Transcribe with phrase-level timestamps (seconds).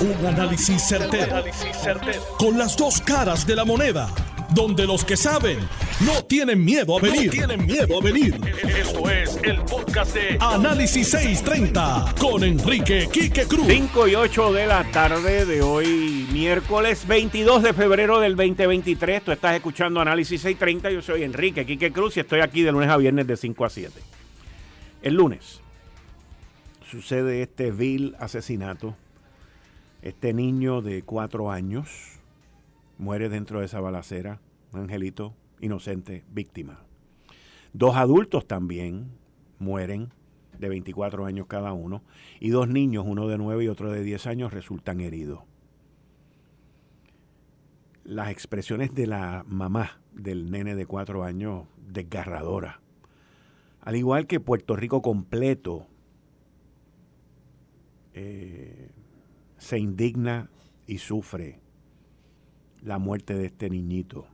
[0.00, 1.44] Un análisis certero,
[2.38, 4.08] Con las dos caras de la moneda.
[4.54, 5.58] Donde los que saben
[6.06, 7.30] no tienen miedo a venir.
[7.30, 8.34] tienen miedo a venir.
[8.66, 13.66] Esto es el podcast de Análisis 630 con Enrique Quique Cruz.
[13.68, 19.22] 5 y 8 de la tarde de hoy, miércoles 22 de febrero del 2023.
[19.22, 20.92] Tú estás escuchando Análisis 630.
[20.92, 23.68] Yo soy Enrique Quique Cruz y estoy aquí de lunes a viernes de 5 a
[23.68, 24.00] 7.
[25.02, 25.60] El lunes
[26.90, 28.96] sucede este vil asesinato
[30.02, 32.20] este niño de cuatro años
[32.98, 34.40] muere dentro de esa balacera,
[34.72, 36.80] angelito inocente, víctima.
[37.72, 39.10] Dos adultos también
[39.58, 40.10] mueren,
[40.58, 42.02] de 24 años cada uno,
[42.40, 45.40] y dos niños, uno de 9 y otro de 10 años, resultan heridos.
[48.04, 52.80] Las expresiones de la mamá del nene de cuatro años, desgarradora.
[53.82, 55.86] Al igual que Puerto Rico completo,
[58.14, 58.90] eh,
[59.60, 60.50] se indigna
[60.86, 61.60] y sufre
[62.82, 64.26] la muerte de este niñito.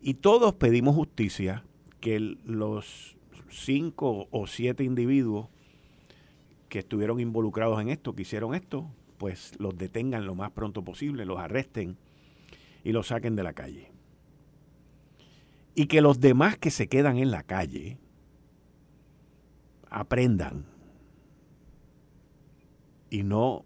[0.00, 1.64] Y todos pedimos justicia,
[2.00, 3.16] que los
[3.50, 5.48] cinco o siete individuos
[6.68, 11.24] que estuvieron involucrados en esto, que hicieron esto, pues los detengan lo más pronto posible,
[11.24, 11.96] los arresten
[12.84, 13.90] y los saquen de la calle.
[15.74, 17.98] Y que los demás que se quedan en la calle
[19.88, 20.75] aprendan
[23.10, 23.64] y no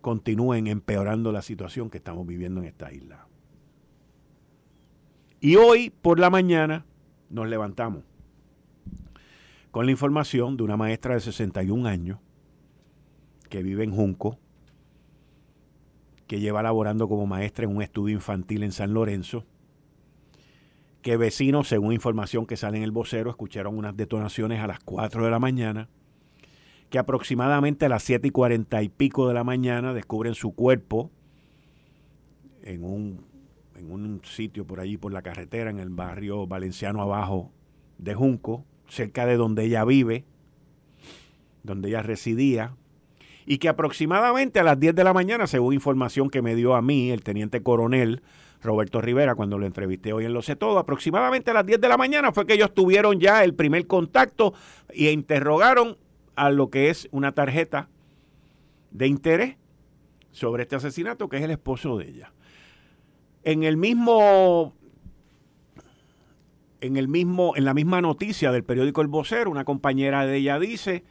[0.00, 3.26] continúen empeorando la situación que estamos viviendo en esta isla.
[5.40, 6.84] Y hoy por la mañana
[7.28, 8.04] nos levantamos
[9.70, 12.18] con la información de una maestra de 61 años
[13.50, 14.38] que vive en Junco,
[16.26, 19.44] que lleva laborando como maestra en un estudio infantil en San Lorenzo,
[21.02, 25.24] que vecinos, según información que sale en el vocero, escucharon unas detonaciones a las 4
[25.24, 25.88] de la mañana
[26.90, 31.10] que aproximadamente a las 7 y 40 y pico de la mañana descubren su cuerpo
[32.62, 33.24] en un,
[33.76, 37.50] en un sitio por allí, por la carretera, en el barrio valenciano abajo
[37.98, 40.24] de Junco, cerca de donde ella vive,
[41.62, 42.74] donde ella residía,
[43.46, 46.82] y que aproximadamente a las 10 de la mañana, según información que me dio a
[46.82, 48.22] mí el teniente coronel
[48.62, 51.88] Roberto Rivera cuando lo entrevisté hoy en Lo Sé Todo, aproximadamente a las 10 de
[51.88, 54.54] la mañana fue que ellos tuvieron ya el primer contacto
[54.88, 55.96] e interrogaron
[56.36, 57.88] a lo que es una tarjeta
[58.90, 59.56] de interés
[60.30, 62.32] sobre este asesinato, que es el esposo de ella.
[63.42, 64.74] En el mismo
[66.80, 70.58] en el mismo en la misma noticia del periódico El Vocero, una compañera de ella
[70.58, 71.04] dice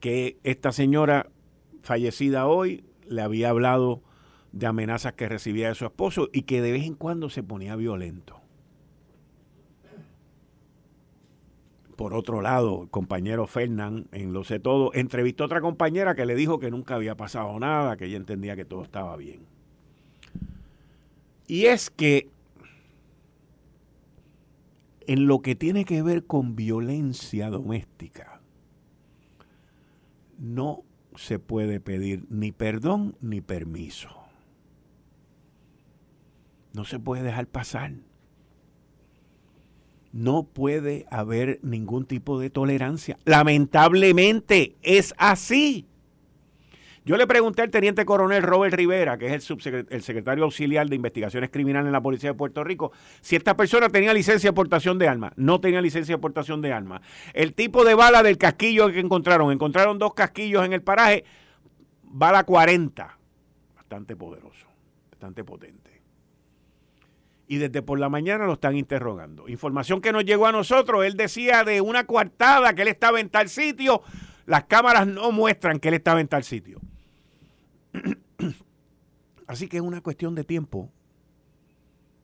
[0.00, 1.28] que esta señora
[1.82, 4.02] fallecida hoy le había hablado
[4.52, 7.76] de amenazas que recibía de su esposo y que de vez en cuando se ponía
[7.76, 8.40] violento.
[11.98, 16.26] Por otro lado, el compañero Fernán, en Lo sé todo, entrevistó a otra compañera que
[16.26, 19.40] le dijo que nunca había pasado nada, que ella entendía que todo estaba bien.
[21.48, 22.28] Y es que
[25.08, 28.42] en lo que tiene que ver con violencia doméstica,
[30.38, 30.84] no
[31.16, 34.10] se puede pedir ni perdón ni permiso.
[36.74, 37.90] No se puede dejar pasar
[40.12, 43.18] no puede haber ningún tipo de tolerancia.
[43.24, 45.86] Lamentablemente es así.
[47.04, 51.48] Yo le pregunté al teniente coronel Robert Rivera, que es el, secretario auxiliar de investigaciones
[51.48, 52.92] criminales en la Policía de Puerto Rico,
[53.22, 55.32] si esta persona tenía licencia de aportación de armas.
[55.36, 57.00] No tenía licencia de aportación de armas.
[57.32, 61.24] El tipo de bala del casquillo que encontraron, encontraron dos casquillos en el paraje,
[62.02, 63.18] bala 40.
[63.74, 64.66] Bastante poderoso,
[65.10, 65.97] bastante potente
[67.48, 69.48] y desde por la mañana lo están interrogando.
[69.48, 73.30] Información que nos llegó a nosotros, él decía de una coartada que él estaba en
[73.30, 74.02] tal sitio,
[74.44, 76.78] las cámaras no muestran que él estaba en tal sitio.
[79.46, 80.90] Así que es una cuestión de tiempo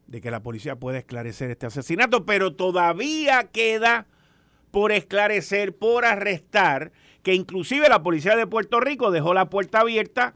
[0.07, 4.07] de que la policía pueda esclarecer este asesinato, pero todavía queda
[4.71, 6.93] por esclarecer, por arrestar,
[7.23, 10.35] que inclusive la policía de Puerto Rico dejó la puerta abierta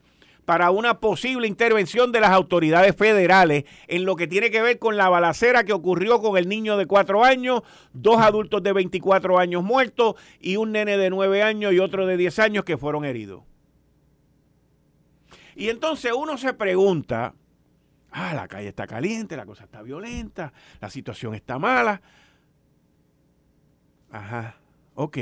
[0.49, 4.97] para una posible intervención de las autoridades federales en lo que tiene que ver con
[4.97, 7.61] la balacera que ocurrió con el niño de cuatro años,
[7.93, 12.17] dos adultos de 24 años muertos y un nene de nueve años y otro de
[12.17, 13.43] 10 años que fueron heridos.
[15.55, 17.35] Y entonces uno se pregunta,
[18.11, 22.01] ah, la calle está caliente, la cosa está violenta, la situación está mala.
[24.11, 24.56] Ajá,
[24.94, 25.19] ok,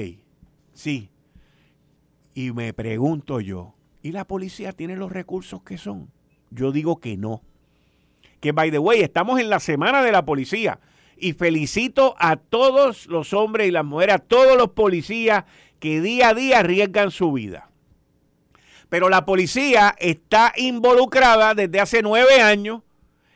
[0.73, 1.11] sí.
[2.33, 3.76] Y me pregunto yo,
[4.07, 6.13] ¿Y la policía tiene los recursos que son?
[6.53, 7.43] Yo digo que no.
[8.39, 10.79] Que, by the way, estamos en la semana de la policía.
[11.17, 15.43] Y felicito a todos los hombres y las mujeres, a todos los policías
[15.81, 17.69] que día a día arriesgan su vida.
[18.89, 22.83] Pero la policía está involucrada desde hace nueve años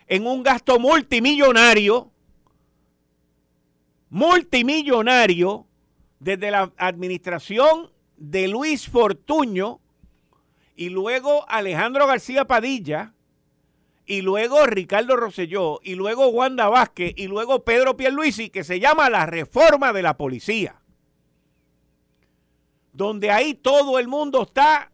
[0.07, 2.13] en un gasto multimillonario,
[4.09, 5.67] multimillonario,
[6.21, 9.81] desde la administración de Luis Fortuño
[10.77, 13.15] y luego Alejandro García Padilla
[14.07, 19.11] y luego Ricardo Rosselló y luego Wanda Vázquez y luego Pedro Pierluisi que se llama
[19.11, 20.81] la reforma de la policía.
[22.93, 24.91] Donde ahí todo el mundo está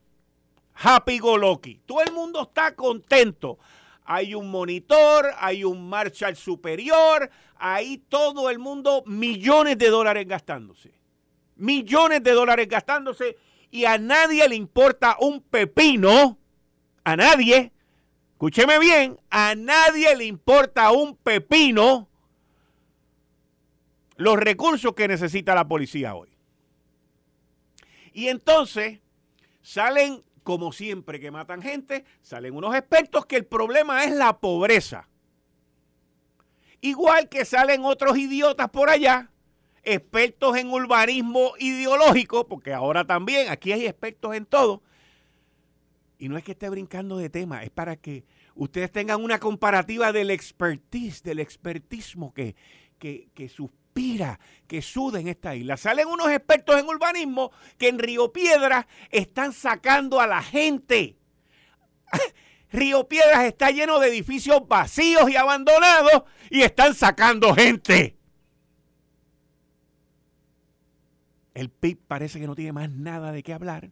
[0.75, 1.81] happy go lucky.
[1.87, 3.58] Todo el mundo está contento.
[4.05, 10.96] Hay un monitor, hay un marshal superior, ahí todo el mundo millones de dólares gastándose
[11.56, 13.37] millones de dólares gastándose
[13.76, 16.38] y a nadie le importa un pepino,
[17.05, 17.73] a nadie,
[18.32, 22.08] escúcheme bien, a nadie le importa un pepino
[24.17, 26.31] los recursos que necesita la policía hoy.
[28.14, 29.00] Y entonces
[29.61, 35.06] salen, como siempre que matan gente, salen unos expertos que el problema es la pobreza.
[36.81, 39.31] Igual que salen otros idiotas por allá
[39.86, 44.82] expertos en urbanismo ideológico, porque ahora también aquí hay expertos en todo.
[46.18, 48.24] Y no es que esté brincando de tema, es para que
[48.54, 52.56] ustedes tengan una comparativa del expertise, del expertismo que,
[52.98, 55.76] que, suspira, que suda en esta isla.
[55.76, 61.16] Salen unos expertos en urbanismo que en Río Piedras están sacando a la gente.
[62.72, 68.15] Río Piedras está lleno de edificios vacíos y abandonados y están sacando gente.
[71.56, 73.88] El PIB parece que no tiene más nada de qué hablar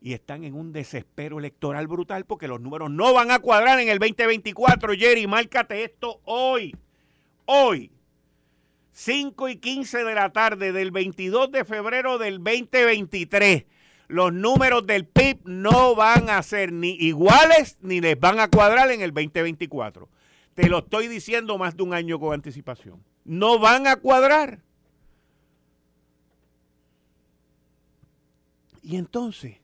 [0.00, 3.88] y están en un desespero electoral brutal porque los números no van a cuadrar en
[3.88, 4.92] el 2024.
[4.94, 6.76] Jerry, márcate esto hoy.
[7.44, 7.90] Hoy.
[8.92, 13.64] 5 y 15 de la tarde del 22 de febrero del 2023.
[14.06, 18.92] Los números del PIB no van a ser ni iguales ni les van a cuadrar
[18.92, 20.08] en el 2024.
[20.54, 23.02] Te lo estoy diciendo más de un año con anticipación.
[23.24, 24.60] No van a cuadrar.
[28.82, 29.58] Y entonces,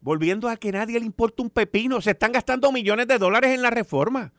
[0.00, 3.62] volviendo a que nadie le importa un pepino, se están gastando millones de dólares en
[3.62, 4.32] la reforma.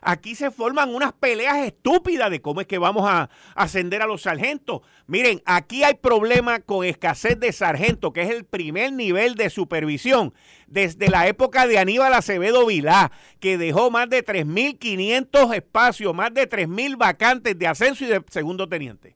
[0.00, 4.22] Aquí se forman unas peleas estúpidas de cómo es que vamos a ascender a los
[4.22, 4.82] sargentos.
[5.08, 10.32] Miren, aquí hay problema con escasez de sargentos, que es el primer nivel de supervisión
[10.68, 13.10] desde la época de Aníbal Acevedo Vilá,
[13.40, 18.68] que dejó más de 3.500 espacios, más de 3.000 vacantes de ascenso y de segundo
[18.68, 19.15] teniente.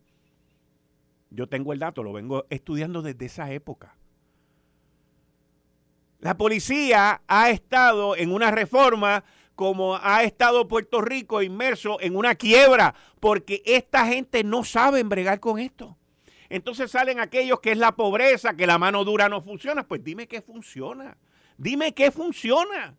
[1.30, 3.96] Yo tengo el dato, lo vengo estudiando desde esa época.
[6.18, 9.24] La policía ha estado en una reforma
[9.54, 15.38] como ha estado Puerto Rico inmerso en una quiebra, porque esta gente no sabe bregar
[15.38, 15.96] con esto.
[16.48, 19.86] Entonces salen aquellos que es la pobreza, que la mano dura no funciona.
[19.86, 21.16] Pues dime qué funciona.
[21.56, 22.96] Dime qué funciona.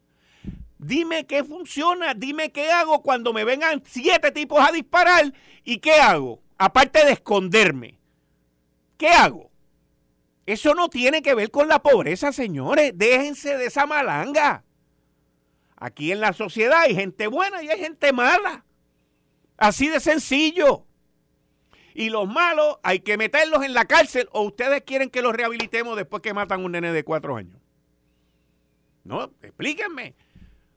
[0.78, 2.13] Dime qué funciona.
[2.13, 5.33] Dime qué hago cuando me vengan siete tipos a disparar.
[5.63, 6.42] ¿Y qué hago?
[6.57, 8.00] Aparte de esconderme.
[9.01, 9.50] ¿Qué hago?
[10.45, 12.92] Eso no tiene que ver con la pobreza, señores.
[12.95, 14.63] Déjense de esa malanga.
[15.75, 18.63] Aquí en la sociedad hay gente buena y hay gente mala.
[19.57, 20.86] Así de sencillo.
[21.95, 25.97] Y los malos hay que meterlos en la cárcel o ustedes quieren que los rehabilitemos
[25.97, 27.59] después que matan a un nene de cuatro años.
[29.04, 30.14] No, explíquenme.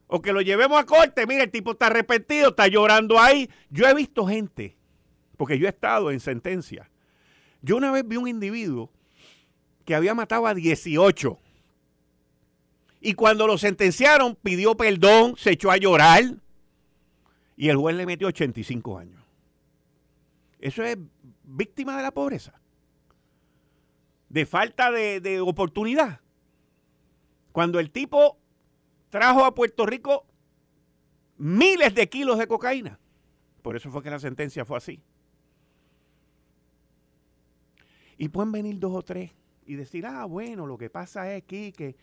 [0.06, 1.26] O que lo llevemos a corte.
[1.26, 3.50] Mira, el tipo está arrepentido, está llorando ahí.
[3.68, 4.78] Yo he visto gente,
[5.36, 6.90] porque yo he estado en sentencia,
[7.64, 8.92] yo una vez vi un individuo
[9.86, 11.38] que había matado a 18.
[13.00, 16.24] Y cuando lo sentenciaron, pidió perdón, se echó a llorar.
[17.56, 19.22] Y el juez le metió 85 años.
[20.58, 20.98] Eso es
[21.42, 22.60] víctima de la pobreza.
[24.28, 26.20] De falta de, oportunidad.
[27.50, 28.38] Cuando el tipo
[29.08, 30.26] trajo a Puerto Rico
[31.38, 32.98] miles de kilos de cocaína.
[33.62, 35.02] Por eso fue que la sentencia fue así.
[38.18, 39.32] Y pueden venir dos o tres
[39.66, 41.96] y decir, ah, bueno, lo que pasa es aquí que,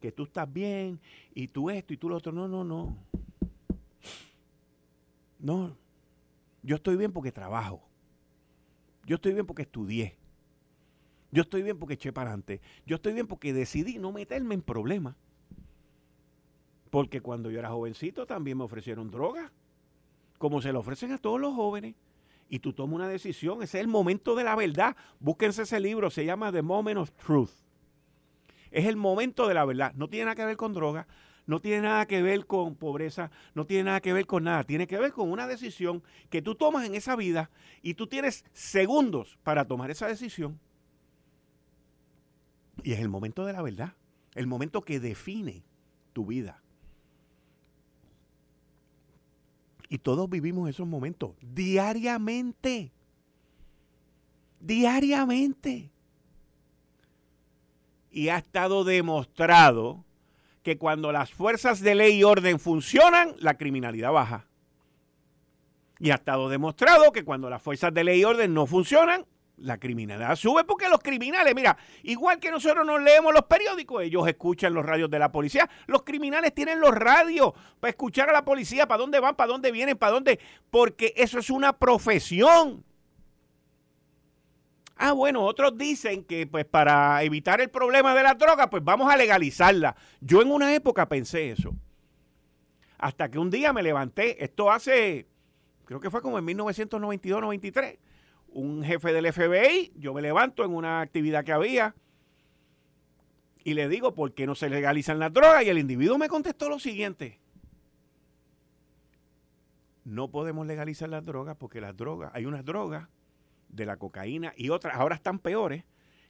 [0.00, 1.00] que tú estás bien
[1.34, 2.32] y tú esto y tú lo otro.
[2.32, 2.96] No, no, no.
[5.38, 5.76] No.
[6.62, 7.82] Yo estoy bien porque trabajo.
[9.06, 10.16] Yo estoy bien porque estudié.
[11.30, 12.60] Yo estoy bien porque eché para adelante.
[12.86, 15.16] Yo estoy bien porque decidí no meterme en problemas.
[16.90, 19.52] Porque cuando yo era jovencito también me ofrecieron droga.
[20.38, 21.94] Como se le ofrecen a todos los jóvenes
[22.48, 23.62] y tú tomas una decisión.
[23.62, 24.96] Ese es el momento de la verdad.
[25.20, 27.50] Búsquense ese libro, se llama The Moment of Truth.
[28.70, 29.92] Es el momento de la verdad.
[29.94, 31.06] No tiene nada que ver con droga,
[31.46, 34.64] no tiene nada que ver con pobreza, no tiene nada que ver con nada.
[34.64, 37.50] Tiene que ver con una decisión que tú tomas en esa vida
[37.82, 40.60] y tú tienes segundos para tomar esa decisión.
[42.82, 43.94] Y es el momento de la verdad.
[44.34, 45.64] el momento que define
[46.12, 46.62] tu vida.
[49.88, 52.92] Y todos vivimos esos momentos diariamente.
[54.60, 55.90] Diariamente.
[58.10, 60.04] Y ha estado demostrado
[60.62, 64.46] que cuando las fuerzas de ley y orden funcionan, la criminalidad baja.
[65.98, 69.24] Y ha estado demostrado que cuando las fuerzas de ley y orden no funcionan,
[69.60, 74.26] la criminalidad sube porque los criminales, mira, igual que nosotros nos leemos los periódicos, ellos
[74.28, 75.68] escuchan los radios de la policía.
[75.86, 79.72] Los criminales tienen los radios para escuchar a la policía, para dónde van, para dónde
[79.72, 80.38] vienen, para dónde,
[80.70, 82.84] porque eso es una profesión.
[84.96, 89.12] Ah, bueno, otros dicen que pues para evitar el problema de la droga, pues vamos
[89.12, 89.94] a legalizarla.
[90.20, 91.74] Yo en una época pensé eso.
[92.98, 95.28] Hasta que un día me levanté, esto hace,
[95.84, 97.98] creo que fue como en 1992-93
[98.52, 101.94] un jefe del FBI, yo me levanto en una actividad que había
[103.64, 105.64] y le digo, ¿por qué no se legalizan las drogas?
[105.64, 107.38] Y el individuo me contestó lo siguiente.
[110.04, 113.08] No podemos legalizar las drogas porque las drogas, hay unas drogas
[113.68, 115.84] de la cocaína y otras, ahora están peores,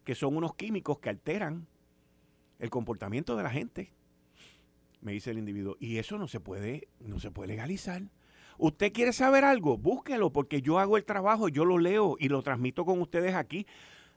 [0.04, 1.68] que son unos químicos que alteran
[2.58, 3.92] el comportamiento de la gente.
[5.00, 8.02] Me dice el individuo, y eso no se puede, no se puede legalizar.
[8.58, 9.78] ¿Usted quiere saber algo?
[9.78, 13.66] Búsquelo, porque yo hago el trabajo, yo lo leo y lo transmito con ustedes aquí.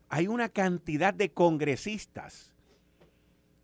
[0.10, 2.51] Hay una cantidad de congresistas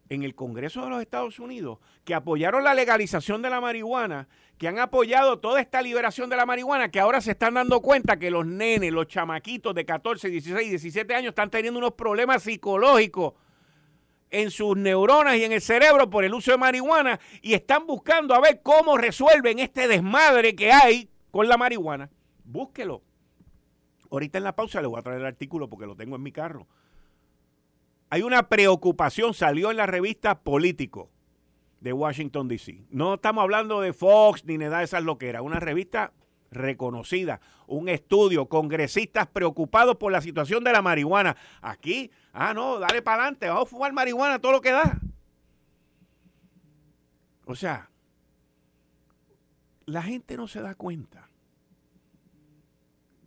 [0.10, 4.67] en el Congreso de los Estados Unidos que apoyaron la legalización de la marihuana, que
[4.67, 8.31] han apoyado toda esta liberación de la marihuana, que ahora se están dando cuenta que
[8.31, 13.34] los nenes, los chamaquitos de 14, 16, 17 años están teniendo unos problemas psicológicos
[14.29, 18.34] en sus neuronas y en el cerebro por el uso de marihuana y están buscando
[18.34, 22.10] a ver cómo resuelven este desmadre que hay con la marihuana.
[22.43, 23.03] Búsquelo.
[24.10, 26.31] Ahorita en la pausa le voy a traer el artículo porque lo tengo en mi
[26.31, 26.67] carro.
[28.10, 31.10] Hay una preocupación, salió en la revista Político
[31.81, 32.86] de Washington, D.C.
[32.89, 36.13] No estamos hablando de Fox ni nada de esas loqueras, una revista
[36.51, 41.36] reconocida, un estudio, congresistas preocupados por la situación de la marihuana.
[41.62, 45.00] Aquí, ah, no, dale para adelante, vamos a fumar marihuana todo lo que da.
[47.46, 47.89] O sea,
[49.86, 51.30] la gente no se da cuenta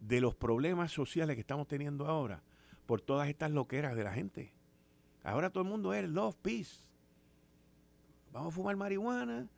[0.00, 2.42] de los problemas sociales que estamos teniendo ahora
[2.86, 4.52] por todas estas loqueras de la gente.
[5.22, 6.84] Ahora todo el mundo es love, peace.
[8.32, 9.48] Vamos a fumar marihuana,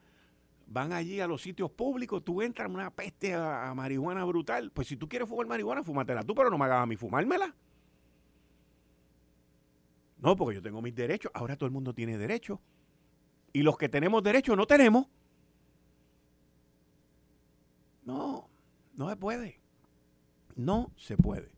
[0.73, 4.71] van allí a los sitios públicos, tú entras una peste a, marihuana brutal.
[4.71, 7.55] Pues si tú quieres fumar marihuana, fúmatela tú, pero no me hagas a mí fumármela.
[10.19, 11.31] No, porque yo tengo mis derechos.
[11.35, 12.59] Ahora todo el mundo tiene derechos.
[13.53, 15.07] Y los que tenemos derechos no tenemos.
[18.05, 18.49] No,
[18.95, 19.61] no se puede.
[20.57, 21.51] No se puede.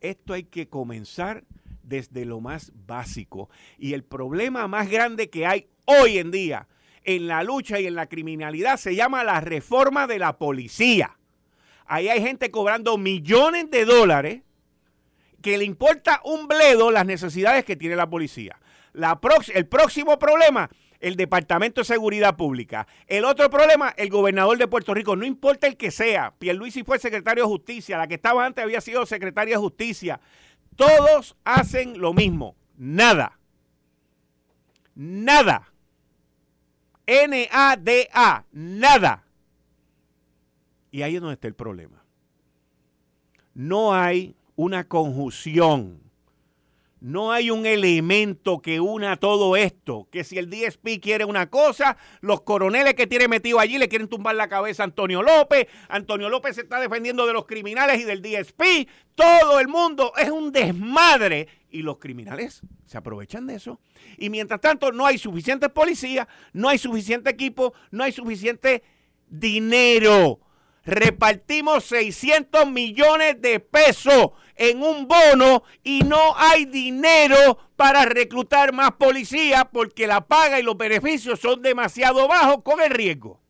[0.00, 1.44] Esto hay que comenzar
[1.82, 3.48] desde lo más básico.
[3.78, 6.66] Y el problema más grande que hay hoy en día
[7.04, 11.16] en la lucha y en la criminalidad se llama la reforma de la policía.
[11.86, 14.42] Ahí hay gente cobrando millones de dólares
[15.42, 18.60] que le importa un bledo las necesidades que tiene la policía.
[19.54, 22.86] El próximo problema, el Departamento de Seguridad Pública.
[23.06, 25.16] El otro problema, el gobernador de Puerto Rico.
[25.16, 26.34] No importa el que sea.
[26.38, 27.96] Pierluisi fue secretario de Justicia.
[27.96, 30.20] La que estaba antes había sido secretaria de Justicia.
[30.76, 32.54] Todos hacen lo mismo.
[32.76, 33.38] Nada.
[34.94, 35.69] Nada.
[37.10, 39.24] N-A-D-A, nada.
[40.92, 42.04] Y ahí es donde está el problema.
[43.52, 46.00] No hay una conjunción.
[47.00, 50.06] No hay un elemento que una todo esto.
[50.10, 54.08] Que si el DSP quiere una cosa, los coroneles que tiene metido allí le quieren
[54.08, 55.66] tumbar la cabeza a Antonio López.
[55.88, 58.88] Antonio López se está defendiendo de los criminales y del DSP.
[59.14, 63.80] Todo el mundo es un desmadre y los criminales se aprovechan de eso.
[64.18, 68.82] Y mientras tanto no hay suficientes policías, no hay suficiente equipo, no hay suficiente
[69.28, 70.40] dinero.
[70.84, 78.92] Repartimos 600 millones de pesos en un bono y no hay dinero para reclutar más
[78.92, 83.40] policías porque la paga y los beneficios son demasiado bajos con el riesgo.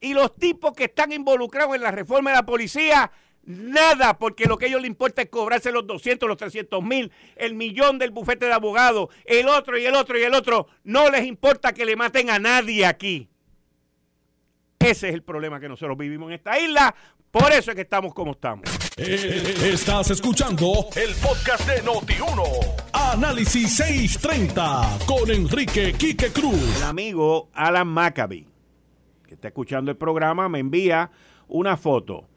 [0.00, 3.12] Y los tipos que están involucrados en la reforma de la policía
[3.44, 7.10] Nada, porque lo que a ellos les importa es cobrarse los 200, los 300 mil,
[7.34, 10.68] el millón del bufete de abogados, el otro y el otro y el otro.
[10.84, 13.31] No les importa que le maten a nadie aquí.
[14.84, 16.94] Ese es el problema que nosotros vivimos en esta isla.
[17.30, 18.64] Por eso es que estamos como estamos.
[18.96, 22.92] Eh, estás escuchando el podcast de Noti1.
[22.92, 26.76] Análisis 630 con Enrique Quique Cruz.
[26.78, 28.46] El amigo Alan Maccabi,
[29.26, 31.10] que está escuchando el programa, me envía
[31.48, 32.28] una foto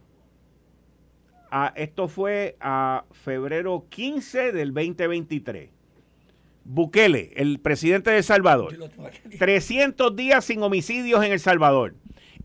[1.76, 5.70] esto fue a febrero 15 del 2023.
[6.66, 8.76] Bukele, el presidente de El Salvador.
[9.38, 11.96] 300 días sin homicidios en El Salvador.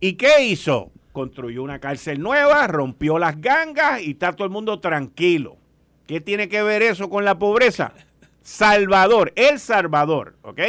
[0.01, 0.91] ¿Y qué hizo?
[1.13, 5.59] Construyó una cárcel nueva, rompió las gangas y está todo el mundo tranquilo.
[6.07, 7.93] ¿Qué tiene que ver eso con la pobreza?
[8.41, 10.61] Salvador, El Salvador, ¿ok?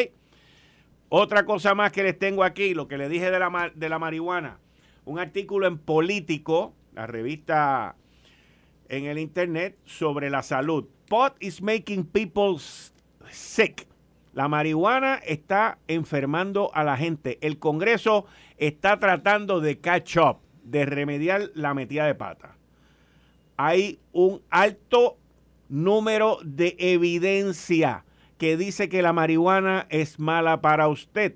[1.08, 4.00] Otra cosa más que les tengo aquí, lo que le dije de la, de la
[4.00, 4.60] marihuana.
[5.06, 7.96] Un artículo en Político, la revista
[8.90, 10.86] en el internet, sobre la salud.
[11.08, 12.58] Pot is making people
[13.30, 13.88] sick.
[14.34, 17.38] La marihuana está enfermando a la gente.
[17.42, 18.26] El Congreso
[18.62, 22.56] está tratando de catch up, de remediar la metida de pata.
[23.58, 25.18] Hay un alto
[25.68, 28.06] número de evidencia
[28.38, 31.36] que dice que la marihuana es mala para usted.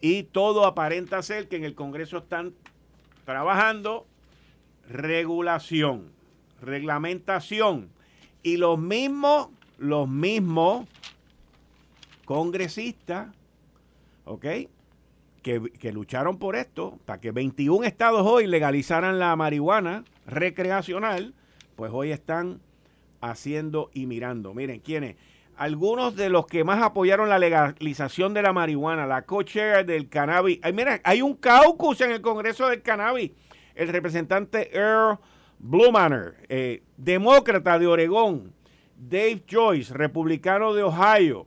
[0.00, 2.54] Y todo aparenta ser que en el Congreso están
[3.26, 4.06] trabajando
[4.88, 6.10] regulación,
[6.60, 7.90] reglamentación.
[8.42, 10.88] Y los mismos, los mismos
[12.24, 13.28] congresistas,
[14.24, 14.46] ¿ok?
[15.42, 21.34] Que, lucharon por esto, para que 21 estados hoy legalizaran la marihuana recreacional,
[21.74, 22.60] pues hoy están
[23.20, 24.54] haciendo y mirando.
[24.54, 25.16] Miren, ¿quiénes?
[25.56, 30.60] Algunos de los que más apoyaron la legalización de la marihuana, la coche del cannabis.
[30.62, 33.32] Ay, mira, hay un caucus en el Congreso del Cannabis.
[33.74, 35.18] El representante Earl
[35.58, 38.52] Blumaner, eh, demócrata de Oregón.
[38.96, 41.46] Dave Joyce, republicano de Ohio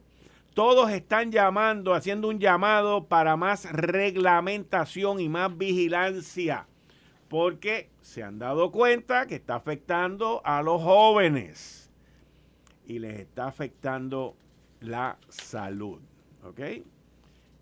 [0.56, 6.66] todos están llamando, haciendo un llamado para más reglamentación y más vigilancia,
[7.28, 11.92] porque se han dado cuenta que está afectando a los jóvenes
[12.88, 14.38] y les está afectando
[14.80, 16.00] la salud.
[16.46, 16.62] ¿Ok?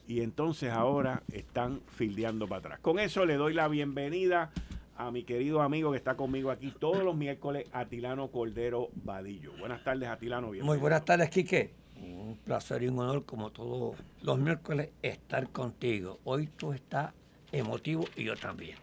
[0.06, 2.80] Y entonces ahora están fildeando para atrás.
[2.80, 4.52] Con eso le doy la bienvenida
[4.96, 9.52] a mi querido amigo que está conmigo aquí todos los miércoles, Atilano Cordero Vadillo.
[9.58, 10.52] Buenas tardes, Atilano.
[10.62, 16.20] Muy buenas tardes, Quique un placer y un honor, como todos los miércoles, estar contigo.
[16.24, 17.14] Hoy tú estás
[17.52, 18.78] emotivo y yo también.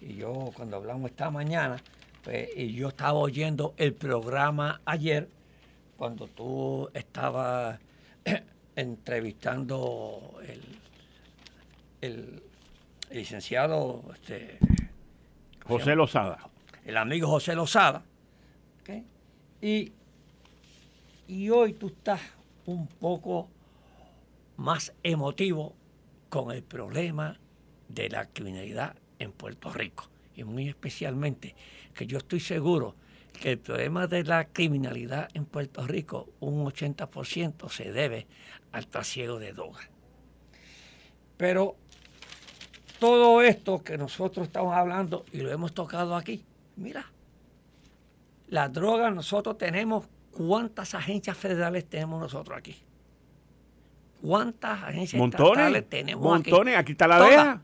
[0.00, 1.76] Y yo, cuando hablamos esta mañana,
[2.22, 5.28] pues, y yo estaba oyendo el programa ayer,
[5.96, 7.78] cuando tú estabas
[8.76, 10.62] entrevistando el,
[12.00, 12.42] el,
[13.10, 14.58] licenciado este,
[15.66, 16.38] José Lozada.
[16.84, 18.02] El amigo José Lozada.
[19.60, 19.92] Y,
[21.26, 22.20] y hoy tú estás
[22.66, 23.48] un poco
[24.56, 25.74] más emotivo
[26.28, 27.38] con el problema
[27.88, 30.08] de la criminalidad en Puerto Rico.
[30.34, 31.54] Y muy especialmente
[31.94, 32.96] que yo estoy seguro
[33.40, 38.26] que el problema de la criminalidad en Puerto Rico, un 80% se debe
[38.72, 39.88] al trasiego de drogas.
[41.36, 41.76] Pero
[42.98, 46.44] todo esto que nosotros estamos hablando y lo hemos tocado aquí,
[46.76, 47.10] mira,
[48.48, 52.76] la droga nosotros tenemos ¿Cuántas agencias federales tenemos nosotros aquí?
[54.20, 56.76] ¿Cuántas agencias montones, tenemos montones.
[56.76, 56.92] aquí?
[56.92, 57.62] está la DEA.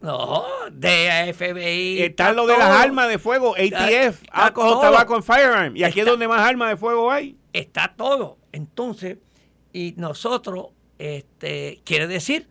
[0.00, 2.02] no, DEA, FBI.
[2.02, 5.76] Está, lo de las armas de fuego, ATF, alcohol, tabaco and firearm.
[5.76, 7.36] Y aquí es donde más armas de fuego hay.
[7.52, 8.38] Está todo.
[8.50, 9.18] Entonces,
[9.72, 12.48] y nosotros, este, quiere decir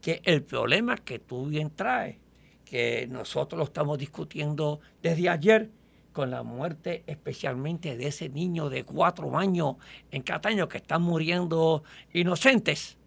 [0.00, 2.18] que el problema que tú bien traes,
[2.64, 5.70] que nosotros lo estamos discutiendo desde ayer,
[6.18, 9.76] con la muerte especialmente de ese niño de cuatro años
[10.10, 12.98] en Cataño que están muriendo inocentes.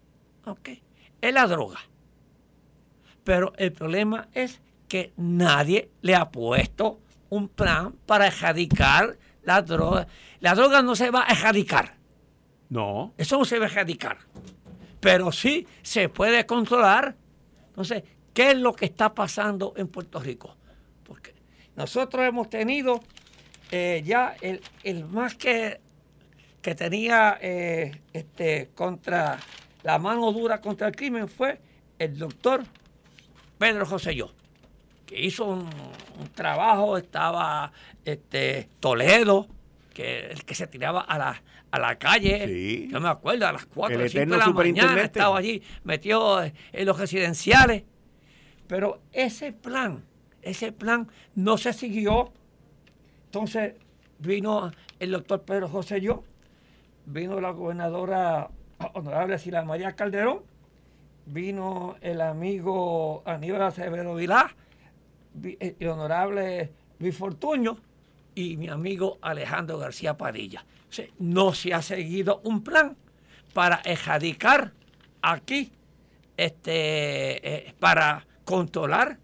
[0.46, 0.82] Okay.
[1.20, 1.78] Es la droga.
[3.22, 10.06] Pero el problema es que nadie le ha puesto un plan para erradicar la droga.
[10.40, 11.96] La droga no se va a erradicar.
[12.70, 13.12] No.
[13.18, 14.20] Eso no se va a erradicar.
[15.00, 17.14] Pero sí se puede controlar.
[17.66, 20.56] Entonces, ¿qué es lo que está pasando en Puerto Rico?
[21.76, 23.00] Nosotros hemos tenido
[23.70, 25.80] eh, ya el, más que,
[26.60, 29.38] que tenía eh, este, contra
[29.82, 31.58] la mano dura contra el crimen fue
[31.98, 32.62] el doctor
[33.58, 34.30] Pedro José Yo,
[35.06, 35.70] que hizo un,
[36.34, 37.72] trabajo, estaba
[38.04, 39.48] este, Toledo,
[39.94, 43.66] que el que se tiraba a la, a la calle, yo me acuerdo, a las
[43.66, 47.84] 4 o 5 de la mañana estaba allí metido en los residenciales.
[48.66, 50.04] Pero ese plan
[50.42, 52.32] ese plan no se siguió.
[53.26, 53.74] Entonces
[54.18, 56.24] vino el doctor Pedro José Yo,
[57.06, 58.50] vino la gobernadora
[58.94, 60.42] honorable Sila María Calderón,
[61.26, 64.54] vino el amigo Aníbal Acevedo Vilá,
[65.42, 67.78] eh, el honorable Luis Fortuño
[68.34, 70.64] y mi amigo Alejandro García Padilla.
[71.18, 72.96] no se ha seguido un plan
[73.54, 74.72] para erradicar
[75.22, 75.72] aquí,
[76.36, 79.18] este, eh, para controlar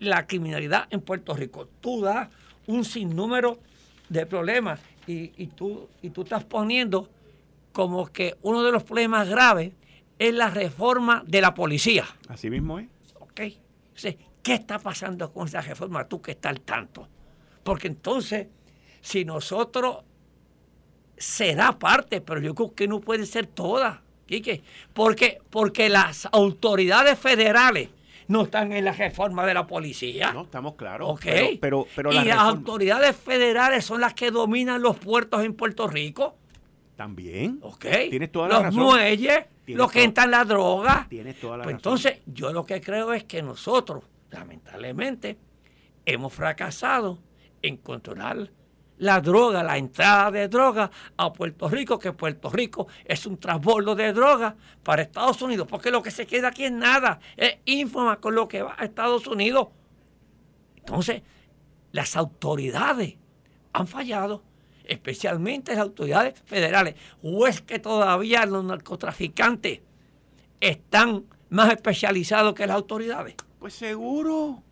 [0.00, 1.68] la criminalidad en Puerto Rico.
[1.80, 2.28] Tú das
[2.66, 3.58] un sinnúmero
[4.08, 7.08] de problemas y, tú, y tú estás poniendo
[7.72, 9.72] como que uno de los problemas graves
[10.18, 12.04] es la reforma de la policía.
[12.28, 12.88] Así mismo es.
[13.18, 13.40] ¿Ok?
[14.42, 16.08] ¿Qué está pasando con esa reforma?
[16.08, 17.08] Tú que estás al tanto.
[17.62, 18.46] Porque entonces,
[19.00, 19.98] si nosotros
[21.16, 24.02] será parte, pero yo creo que no puede ser toda.
[24.92, 27.88] Porque, porque las autoridades federales
[28.28, 30.32] no están en la reforma de la policía.
[30.32, 31.10] No, estamos claros.
[31.12, 31.58] Okay.
[31.58, 36.36] Pero, pero, y las autoridades federales son las que dominan los puertos en Puerto Rico.
[36.94, 37.58] También.
[37.62, 37.86] Ok.
[38.10, 41.06] Tienes toda la los muelles, los que entran la droga.
[41.08, 45.38] Tienes toda la pues Entonces, yo lo que creo es que nosotros, lamentablemente,
[46.04, 47.18] hemos fracasado
[47.62, 48.50] en controlar
[48.98, 53.94] la droga, la entrada de droga a Puerto Rico, que Puerto Rico es un transbordo
[53.94, 58.16] de droga para Estados Unidos, porque lo que se queda aquí es nada, es ínfima
[58.20, 59.68] con lo que va a Estados Unidos.
[60.76, 61.22] Entonces,
[61.92, 63.16] las autoridades
[63.72, 64.42] han fallado,
[64.84, 69.80] especialmente las autoridades federales, o es que todavía los narcotraficantes
[70.60, 73.34] están más especializados que las autoridades.
[73.58, 74.62] Pues seguro.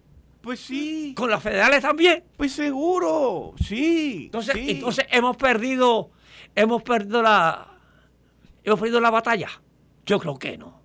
[0.46, 1.12] Pues sí.
[1.16, 2.22] ¿Con las federales también?
[2.36, 4.26] Pues seguro, sí.
[4.26, 6.12] Entonces, entonces hemos perdido,
[6.54, 7.76] hemos perdido la,
[8.62, 9.48] hemos perdido la batalla.
[10.04, 10.80] Yo creo que no.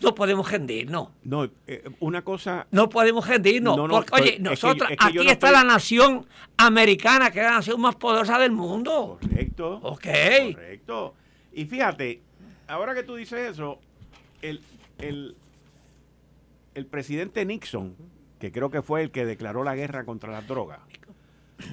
[0.00, 1.08] No podemos rendirnos.
[1.24, 2.68] No, eh, una cosa.
[2.70, 3.76] No podemos rendirnos.
[3.90, 8.52] porque, oye, nosotros, aquí está la nación americana, que es la nación más poderosa del
[8.52, 9.18] mundo.
[9.20, 9.80] Correcto.
[9.82, 10.06] Ok.
[10.52, 11.14] Correcto.
[11.52, 12.22] Y fíjate,
[12.68, 13.80] ahora que tú dices eso,
[14.40, 14.60] el,
[14.98, 15.34] el,
[16.76, 18.13] el presidente Nixon
[18.44, 20.80] que creo que fue el que declaró la guerra contra las drogas.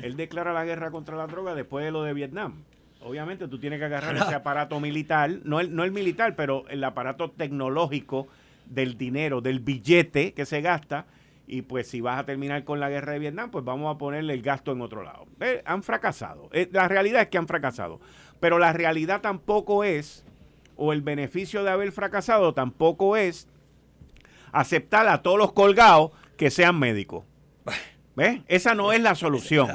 [0.03, 2.63] Él declara la guerra contra las drogas después de lo de Vietnam.
[3.01, 6.81] Obviamente tú tienes que agarrar ese aparato militar, no el, no el militar, pero el
[6.85, 8.29] aparato tecnológico
[8.67, 11.07] del dinero, del billete que se gasta.
[11.45, 14.33] Y pues si vas a terminar con la guerra de Vietnam, pues vamos a ponerle
[14.33, 15.25] el gasto en otro lado.
[15.65, 16.47] Han fracasado.
[16.53, 17.99] Eh, la realidad es que han fracasado.
[18.39, 20.23] Pero la realidad tampoco es,
[20.77, 23.49] o el beneficio de haber fracasado tampoco es
[24.53, 27.23] aceptar a todos los colgados que sean médicos.
[28.15, 28.41] ¿Ves?
[28.47, 29.69] Esa no es la solución.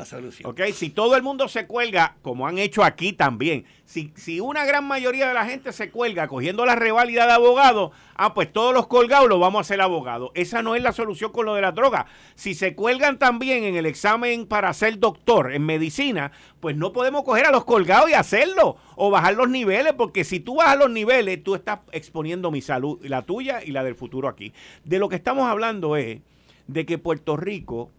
[0.75, 4.85] Si todo el mundo se cuelga, como han hecho aquí también, si, si una gran
[4.85, 8.89] mayoría de la gente se cuelga cogiendo la reválida de abogado, ah, pues todos los
[8.89, 10.33] colgados los vamos a hacer abogados.
[10.35, 12.07] Esa no es la solución con lo de la droga.
[12.35, 17.23] Si se cuelgan también en el examen para ser doctor en medicina, pues no podemos
[17.23, 20.91] coger a los colgados y hacerlo o bajar los niveles, porque si tú bajas los
[20.91, 24.53] niveles, tú estás exponiendo mi salud, la tuya y la del futuro aquí.
[24.83, 26.19] De lo que estamos hablando es
[26.67, 27.91] de que Puerto Rico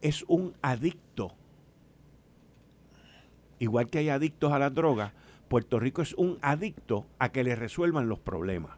[0.00, 1.32] es un adicto.
[3.58, 5.12] Igual que hay adictos a las drogas,
[5.48, 8.76] Puerto Rico es un adicto a que le resuelvan los problemas.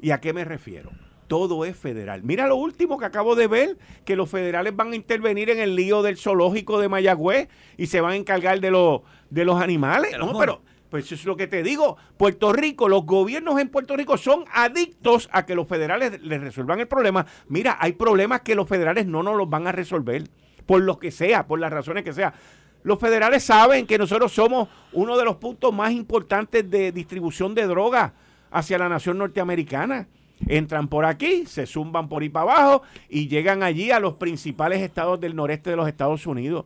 [0.00, 0.90] ¿Y a qué me refiero?
[1.28, 2.22] Todo es federal.
[2.24, 5.76] Mira lo último que acabo de ver, que los federales van a intervenir en el
[5.76, 10.18] lío del zoológico de Mayagüez y se van a encargar de, los de los animales.
[10.18, 11.96] no, pero pues eso es lo que te digo.
[12.16, 16.80] Puerto Rico, los gobiernos en Puerto Rico son adictos a que los federales les resuelvan
[16.80, 17.24] el problema.
[17.48, 20.24] Mira, hay problemas que los federales no nos los van a resolver,
[20.66, 22.34] por lo que sea, por las razones que sea.
[22.82, 27.66] Los federales saben que nosotros somos uno de los puntos más importantes de distribución de
[27.66, 28.12] drogas
[28.50, 30.08] hacia la nación norteamericana.
[30.48, 34.80] Entran por aquí, se zumban por ahí para abajo y llegan allí a los principales
[34.80, 36.64] estados del noreste de los Estados Unidos.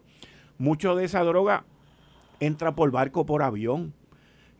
[0.56, 1.64] Mucho de esa droga
[2.38, 3.92] entra por barco, por avión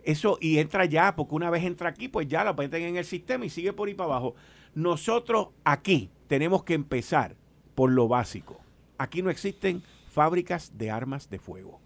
[0.05, 3.05] eso, y entra ya, porque una vez entra aquí, pues ya la meten en el
[3.05, 4.35] sistema y sigue por ahí para abajo.
[4.75, 7.37] Nosotros aquí tenemos que empezar
[7.75, 8.61] por lo básico.
[8.99, 11.81] Aquí no existen fábricas de armas de fuego.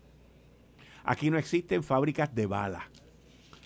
[1.04, 2.85] Aquí no existen fábricas de balas.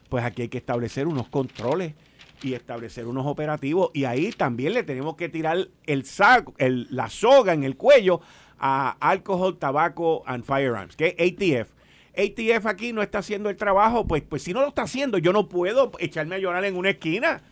[0.09, 1.95] Pues aquí hay que establecer unos controles
[2.43, 3.91] y establecer unos operativos.
[3.95, 8.21] Y ahí también le tenemos que tirar el saco, el, la soga en el cuello
[8.59, 11.82] a Alcohol, Tabaco and Firearms, que es ATF
[12.17, 15.33] ATF aquí no está haciendo el trabajo, pues, pues si no lo está haciendo, yo
[15.33, 17.43] no puedo echarme a llorar en una esquina.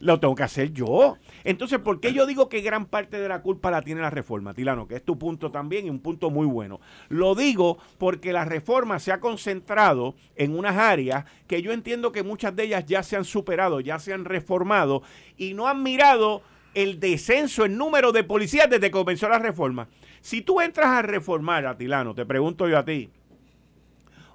[0.00, 1.18] Lo tengo que hacer yo.
[1.44, 4.54] Entonces, ¿por qué yo digo que gran parte de la culpa la tiene la reforma,
[4.54, 4.88] Tilano?
[4.88, 6.80] Que es tu punto también y un punto muy bueno.
[7.10, 12.22] Lo digo porque la reforma se ha concentrado en unas áreas que yo entiendo que
[12.22, 15.02] muchas de ellas ya se han superado, ya se han reformado
[15.36, 16.40] y no han mirado
[16.72, 19.88] el descenso en número de policías desde que comenzó la reforma.
[20.22, 23.10] Si tú entras a reformar, Atilano, te pregunto yo a ti,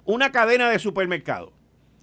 [0.06, 1.52] una cadena de supermercados.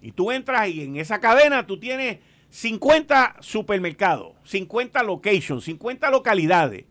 [0.01, 6.85] Y tú entras y en esa cadena tú tienes 50 supermercados, 50 locations, 50 localidades.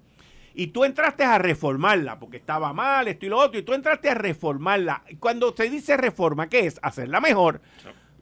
[0.54, 4.10] Y tú entraste a reformarla porque estaba mal, esto y lo otro, y tú entraste
[4.10, 5.04] a reformarla.
[5.20, 6.78] Cuando se dice reforma, ¿qué es?
[6.82, 7.60] Hacerla mejor,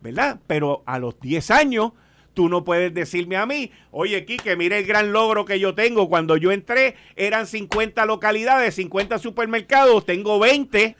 [0.01, 0.41] ¿verdad?
[0.47, 1.93] Pero a los 10 años,
[2.35, 6.09] tú no puedes decirme a mí, oye, Quique, mire el gran logro que yo tengo.
[6.09, 10.97] Cuando yo entré, eran 50 localidades, 50 supermercados, tengo 20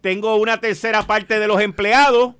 [0.00, 2.34] tengo una tercera parte de los empleados.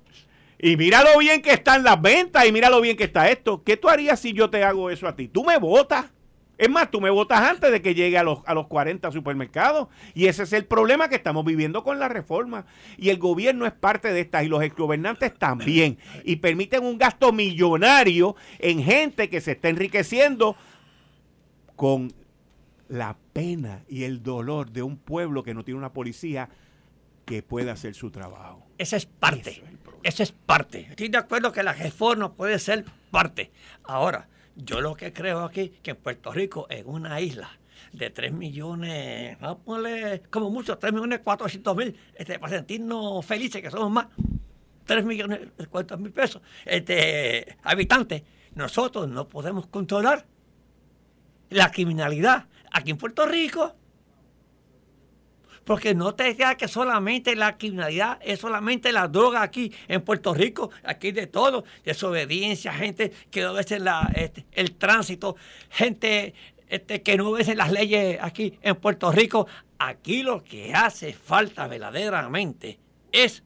[0.59, 3.63] Y mira lo bien que están las ventas y mira lo bien que está esto.
[3.63, 5.27] ¿Qué tú harías si yo te hago eso a ti?
[5.27, 6.05] Tú me votas.
[6.55, 9.87] Es más, tú me votas antes de que llegue a los, a los 40 supermercados.
[10.13, 12.67] Y ese es el problema que estamos viviendo con la reforma.
[12.97, 15.97] Y el gobierno es parte de esta y los exgobernantes también.
[16.23, 20.55] Y permiten un gasto millonario en gente que se está enriqueciendo
[21.75, 22.13] con
[22.87, 26.49] la pena y el dolor de un pueblo que no tiene una policía
[27.25, 28.65] que pueda hacer su trabajo.
[28.77, 29.63] Esa es parte.
[30.03, 30.87] Esa es parte.
[30.89, 33.51] Estoy de acuerdo que la reforma puede ser parte.
[33.83, 37.49] Ahora, yo lo que creo aquí, que en Puerto Rico, en una isla
[37.93, 43.25] de 3 millones, vamos a ponerle como mucho, 3 millones 400 mil, este, para sentirnos
[43.25, 44.07] felices, que somos más,
[44.85, 48.23] 3 millones 400 mil pesos, este, habitantes,
[48.55, 50.25] nosotros no podemos controlar
[51.49, 53.75] la criminalidad aquí en Puerto Rico.
[55.63, 60.33] Porque no te digas que solamente la criminalidad es solamente la droga aquí en Puerto
[60.33, 65.35] Rico, aquí de todo, desobediencia, gente que no obedece la, este, el tránsito,
[65.69, 66.33] gente
[66.67, 69.47] este, que no obedece las leyes aquí en Puerto Rico.
[69.77, 72.79] Aquí lo que hace falta verdaderamente
[73.11, 73.43] es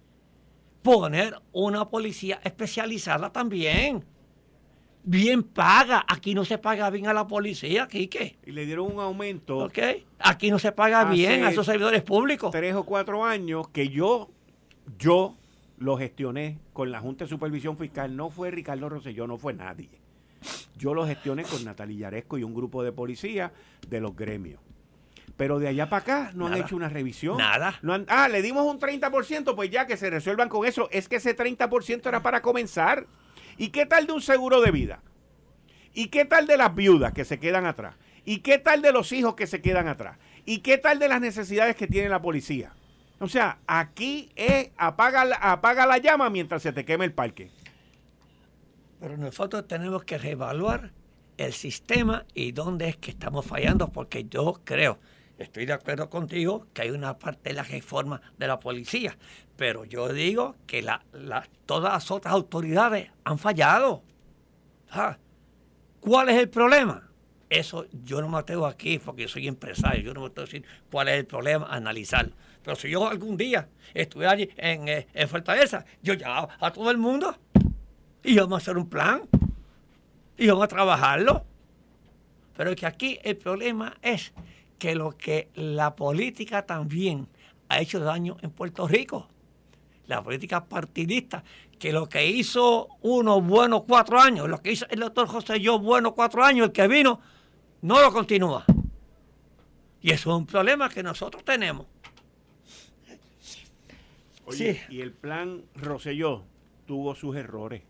[0.81, 4.05] poner una policía especializada también
[5.05, 6.03] bien paga.
[6.07, 8.37] Aquí no se paga bien a la policía, Quique.
[8.45, 9.59] Y le dieron un aumento.
[9.59, 9.79] Ok.
[10.19, 12.51] Aquí no se paga bien a esos servidores públicos.
[12.51, 14.29] Tres o cuatro años que yo,
[14.97, 15.35] yo
[15.77, 18.15] lo gestioné con la Junta de Supervisión Fiscal.
[18.15, 19.89] No fue Ricardo Rosselló, no fue nadie.
[20.77, 23.51] Yo lo gestioné con Natalia Yaresco y un grupo de policías
[23.87, 24.59] de los gremios.
[25.37, 27.37] Pero de allá para acá no han hecho una revisión.
[27.37, 27.77] Nada.
[27.81, 30.87] No ah, le dimos un 30%, pues ya que se resuelvan con eso.
[30.91, 33.05] Es que ese 30% era para comenzar.
[33.57, 35.01] ¿Y qué tal de un seguro de vida?
[35.93, 37.95] ¿Y qué tal de las viudas que se quedan atrás?
[38.25, 40.17] ¿Y qué tal de los hijos que se quedan atrás?
[40.45, 42.73] ¿Y qué tal de las necesidades que tiene la policía?
[43.19, 47.49] O sea, aquí es apaga, apaga la llama mientras se te queme el parque.
[48.99, 50.91] Pero nosotros tenemos que reevaluar
[51.37, 54.99] el sistema y dónde es que estamos fallando, porque yo creo,
[55.37, 59.17] estoy de acuerdo contigo, que hay una parte de la reforma de la policía,
[59.57, 61.03] pero yo digo que la,
[61.65, 64.03] todas las otras autoridades han fallado.
[64.91, 65.17] Ah,
[65.99, 67.09] ¿Cuál es el problema?
[67.49, 70.65] Eso yo no me atrevo aquí porque soy empresario, yo no me atrevo a decir
[70.91, 72.33] cuál es el problema, analizarlo.
[72.63, 76.89] Pero si yo algún día estuve allí en, eh, en Fortaleza, yo llamaba a todo
[76.89, 77.37] el mundo
[78.23, 79.21] y vamos a hacer un plan
[80.37, 81.45] y vamos a trabajarlo.
[82.57, 84.33] Pero que aquí el problema es
[84.77, 87.27] que lo que la política también
[87.69, 89.27] ha hecho daño en Puerto Rico
[90.07, 91.43] la política partidista,
[91.79, 95.79] que lo que hizo uno bueno cuatro años, lo que hizo el doctor José Yo
[95.79, 97.19] bueno cuatro años, el que vino,
[97.81, 98.65] no lo continúa.
[100.01, 101.87] Y eso es un problema que nosotros tenemos.
[104.45, 106.43] Oye, y el plan Roselló
[106.85, 107.81] tuvo sus errores.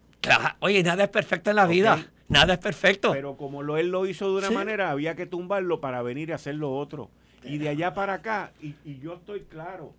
[0.60, 2.08] oye, nada es perfecto en la vida.
[2.28, 3.12] Nada es perfecto.
[3.12, 6.36] Pero como lo, él lo hizo de una manera, había que tumbarlo para venir a
[6.36, 7.10] hacer lo otro.
[7.44, 9.94] Y de allá para acá, y, y yo estoy claro,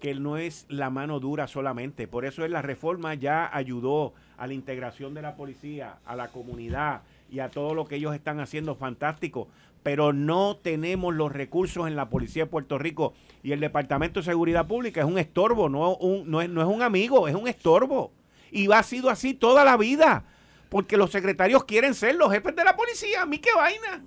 [0.00, 2.06] que no es la mano dura solamente.
[2.06, 6.28] Por eso es la reforma ya ayudó a la integración de la policía, a la
[6.28, 9.48] comunidad y a todo lo que ellos están haciendo fantástico.
[9.82, 14.24] Pero no tenemos los recursos en la policía de Puerto Rico y el Departamento de
[14.24, 17.48] Seguridad Pública es un estorbo, no, un, no, es, no es un amigo, es un
[17.48, 18.12] estorbo.
[18.50, 20.24] Y va, ha sido así toda la vida.
[20.68, 23.22] Porque los secretarios quieren ser los jefes de la policía.
[23.22, 24.04] ¿A mí qué vaina?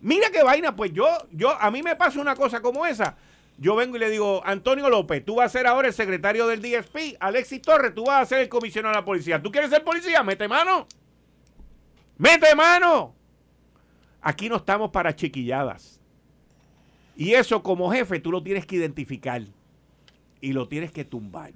[0.00, 0.76] Mira qué vaina.
[0.76, 3.16] Pues yo, yo, a mí me pasa una cosa como esa
[3.58, 6.60] yo vengo y le digo, Antonio López, tú vas a ser ahora el secretario del
[6.60, 9.40] DSP, Alexis Torres, tú vas a ser el comisionado de la policía.
[9.42, 10.22] ¿Tú quieres ser policía?
[10.22, 10.86] Mete mano.
[12.18, 13.14] Mete mano.
[14.20, 16.00] Aquí no estamos para chiquilladas.
[17.16, 19.42] Y eso como jefe tú lo tienes que identificar
[20.40, 21.52] y lo tienes que tumbar.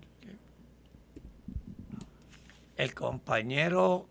[2.76, 4.06] El compañero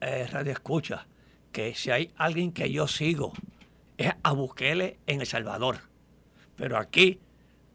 [0.00, 1.06] eh, Radio Escucha,
[1.52, 3.32] que si hay alguien que yo sigo,
[3.96, 5.88] es a Bukele en El Salvador
[6.58, 7.20] pero aquí,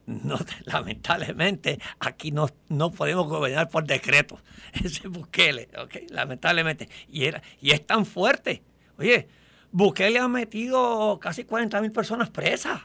[0.05, 4.39] no, lamentablemente, aquí no, no podemos gobernar por decreto.
[4.83, 6.11] Ese Bukele, ¿ok?
[6.11, 6.89] Lamentablemente.
[7.07, 8.61] Y, era, y es tan fuerte.
[8.99, 9.27] Oye,
[9.71, 12.81] Bukele ha metido casi 40 mil personas presas.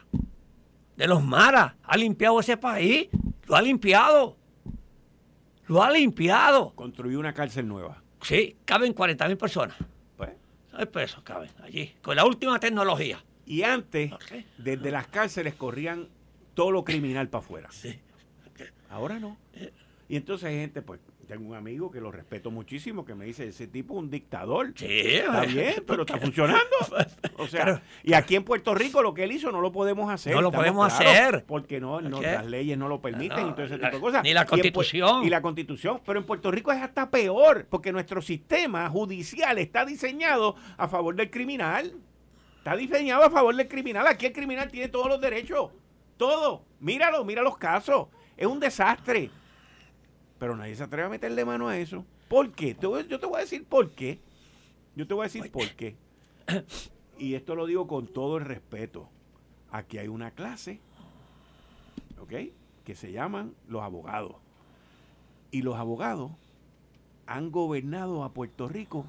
[0.95, 1.73] De los maras.
[1.83, 3.09] Ha limpiado ese país.
[3.45, 4.37] Lo ha limpiado.
[5.67, 6.73] Lo ha limpiado.
[6.75, 8.01] Construyó una cárcel nueva.
[8.21, 9.75] Sí, caben 40 mil personas.
[10.17, 10.31] Pues.
[10.73, 11.93] Hay presos, caben allí.
[12.01, 13.23] Con la última tecnología.
[13.45, 14.11] Y antes,
[14.57, 16.07] desde las cárceles corrían
[16.53, 17.69] todo lo criminal para afuera.
[18.89, 19.37] Ahora no.
[20.07, 23.47] Y entonces hay gente, pues, tengo un amigo que lo respeto muchísimo que me dice,
[23.47, 24.73] ese tipo es un dictador.
[24.75, 26.59] Sí, Está bien, pero está funcionando.
[27.37, 27.81] O sea, Claro.
[28.03, 30.33] y aquí en Puerto Rico lo que él hizo no lo podemos hacer.
[30.33, 31.45] No lo podemos claros, hacer.
[31.45, 34.23] Porque no, no, las leyes no lo permiten No, y todo ese tipo de cosas.
[34.23, 35.23] ni la Y en Constitución.
[35.23, 36.01] Y la constitución.
[36.03, 41.13] Pero en Puerto Rico es hasta peor, porque nuestro sistema judicial está diseñado a favor
[41.15, 41.93] del criminal.
[42.57, 44.07] Está diseñado a favor del criminal.
[44.07, 45.69] Aquí el criminal tiene todos los derechos.
[46.17, 46.63] Todo.
[46.79, 48.07] Míralo, mira los casos.
[48.35, 49.29] Es un desastre.
[50.39, 52.05] Pero nadie se atreve a meterle mano a eso.
[52.27, 52.73] ¿Por qué?
[52.73, 54.19] Te voy- yo te voy a decir por qué.
[54.95, 55.95] Yo te voy a decir por qué.
[57.17, 59.09] Y esto lo digo con todo el respeto.
[59.71, 60.79] Aquí hay una clase,
[62.21, 62.33] ¿ok?
[62.83, 64.35] Que se llaman los abogados.
[65.51, 66.31] Y los abogados
[67.27, 69.05] han gobernado a Puerto Rico.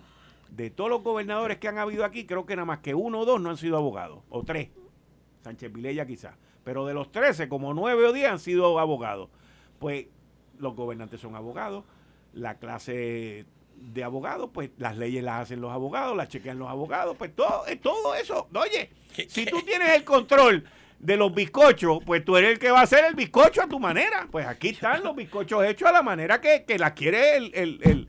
[0.51, 3.25] De todos los gobernadores que han habido aquí, creo que nada más que uno o
[3.25, 4.23] dos no han sido abogados.
[4.31, 4.69] O tres.
[5.43, 6.35] Sánchez Vilella quizás.
[6.65, 9.31] Pero de los 13, como nueve o diez han sido abogados.
[9.79, 10.07] Pues
[10.61, 11.85] los gobernantes son abogados.
[12.33, 13.45] La clase
[13.77, 17.67] de abogados, pues las leyes las hacen los abogados, las chequean los abogados, pues todo,
[17.67, 18.49] eh, todo eso.
[18.55, 18.91] Oye,
[19.29, 20.65] si tú tienes el control
[20.99, 23.81] de los bizcochos, pues tú eres el que va a hacer el bizcocho a tu
[23.81, 24.29] manera.
[24.31, 27.81] Pues aquí están los bizcochos hechos a la manera que, que la quiere el, el,
[27.83, 28.09] el,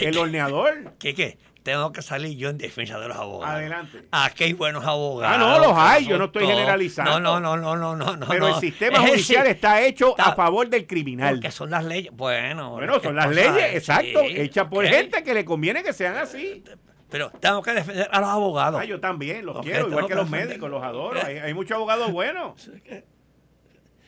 [0.00, 0.94] el horneador.
[0.98, 1.38] ¿Qué qué?
[1.70, 3.54] Tengo que salir yo en defensa de los abogados.
[3.56, 4.02] Adelante.
[4.10, 5.36] Aquí hay buenos abogados.
[5.36, 6.54] Ah, no, los hay, yo no estoy todos.
[6.54, 7.20] generalizando.
[7.20, 8.26] No, no, no, no, no, no.
[8.28, 8.54] Pero no.
[8.56, 11.34] el sistema Es judicial está hecho a favor del criminal.
[11.36, 12.10] Porque son las leyes.
[12.12, 15.92] Bueno, Bueno, son las leyes, es, exacto, sí, hechas por gente que le conviene que
[15.92, 16.64] sean así.
[17.08, 18.80] Pero tengo que defender a los abogados.
[18.80, 20.48] Ah, yo también, los quiero, igual que los defender.
[20.48, 21.20] médicos, los adoro.
[21.24, 22.70] Hay, hay muchos abogados buenos.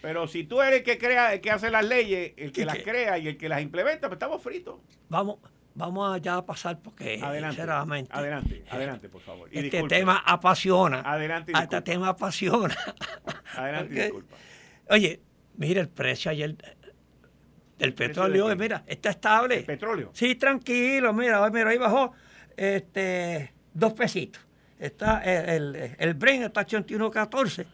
[0.01, 2.64] Pero si tú eres el que crea, el que hace las leyes, el que ¿Y
[2.64, 4.81] las crea y el que las implementa, pues estamos fritos.
[5.09, 5.37] Vamos,
[5.74, 7.56] vamos allá a pasar porque, Adelante.
[7.56, 9.48] sinceramente, Adelante, adelante, por favor.
[9.52, 11.00] Y este tema apasiona.
[11.00, 11.90] Adelante y Este disculpe.
[11.92, 12.76] tema apasiona.
[13.56, 14.37] Adelante, disculpa.
[14.90, 15.20] Oye,
[15.56, 16.56] mira el precio ayer
[17.78, 19.58] del petróleo, de mira, está estable.
[19.61, 20.11] ¿El petróleo?
[20.14, 22.12] Sí, tranquilo, mira, mira, ahí bajó
[22.56, 24.40] este, dos pesitos.
[24.78, 27.66] Está el, el, el Brent está 81.14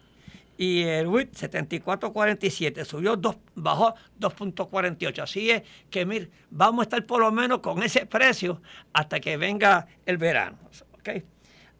[0.58, 2.84] y el WIT 74.47.
[2.84, 5.22] Subió dos, bajó 2.48.
[5.22, 8.60] Así es que, mira, vamos a estar por lo menos con ese precio
[8.92, 10.58] hasta que venga el verano.
[10.94, 11.22] ¿ok?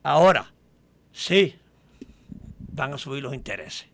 [0.05, 0.55] Ahora,
[1.12, 1.57] sí,
[2.73, 3.88] van a subir los intereses.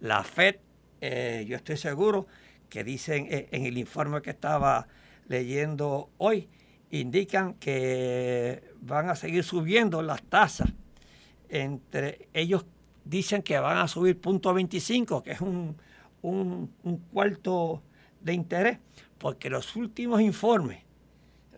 [0.00, 0.56] La FED,
[1.02, 2.26] eh, yo estoy seguro
[2.70, 4.88] que dicen eh, en el informe que estaba
[5.26, 6.48] leyendo hoy,
[6.90, 10.72] indican que van a seguir subiendo las tasas.
[11.50, 12.64] Entre ellos
[13.08, 15.76] dicen que van a subir punto 25, que es un,
[16.22, 17.82] un- un cuarto
[18.20, 18.78] de interés,
[19.16, 20.82] porque los últimos informes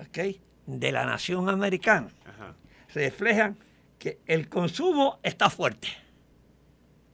[0.00, 0.18] ¿ok?
[0.66, 2.54] de la nación americana Ajá.
[2.94, 3.58] reflejan
[3.98, 5.88] que el consumo está fuerte.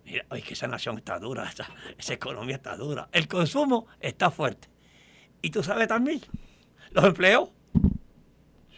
[0.04, 1.66] Mira, oye, que esa nación está dura, esa,
[1.98, 3.08] esa economía está dura.
[3.12, 4.68] El consumo está fuerte.
[5.42, 6.20] Y tú sabes también,
[6.92, 7.50] los empleos,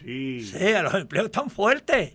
[0.01, 0.41] Sí.
[0.41, 2.15] sí, los empleos están fuertes.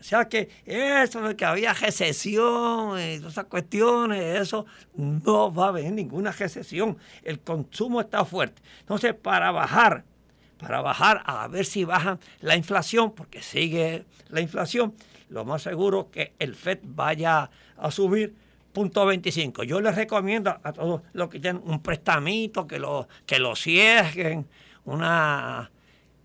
[0.00, 5.66] O sea que eso de que había recesión y todas esas cuestiones, eso no va
[5.66, 6.96] a haber ninguna recesión.
[7.22, 8.62] El consumo está fuerte.
[8.80, 10.04] Entonces, para bajar,
[10.58, 14.94] para bajar, a ver si bajan la inflación, porque sigue la inflación,
[15.28, 18.34] lo más seguro que el FED vaya a subir
[18.72, 19.64] punto 25.
[19.64, 24.46] Yo les recomiendo a todos los que tienen un prestamito, que lo, que lo cierren,
[24.84, 25.70] una,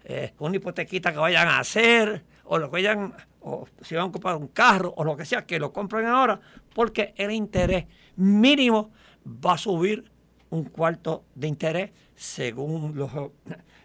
[0.03, 4.11] eh, una hipotequita que vayan a hacer, o lo que vayan, o si van a
[4.11, 6.39] comprar un carro, o lo que sea, que lo compren ahora,
[6.73, 8.91] porque el interés mínimo
[9.25, 10.09] va a subir
[10.49, 13.11] un cuarto de interés según los,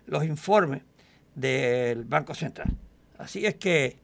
[0.06, 0.82] los informes
[1.34, 2.68] del Banco Central.
[3.18, 3.98] Así es que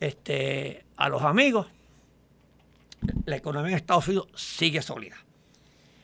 [0.00, 1.66] este, a los amigos,
[3.24, 5.16] la economía en Estados Unidos sigue sólida.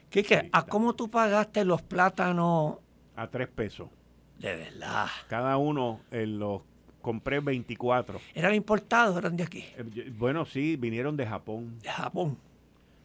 [0.08, 2.78] Quique, ¿a cómo tú pagaste los plátanos
[3.14, 3.88] A tres pesos.
[4.38, 5.06] de verdad?
[5.28, 6.62] Cada uno eh, los
[7.00, 8.20] compré 24.
[8.34, 9.64] ¿Eran importados eran de aquí?
[9.76, 11.78] Eh, Bueno, sí, vinieron de Japón.
[11.82, 12.38] De Japón.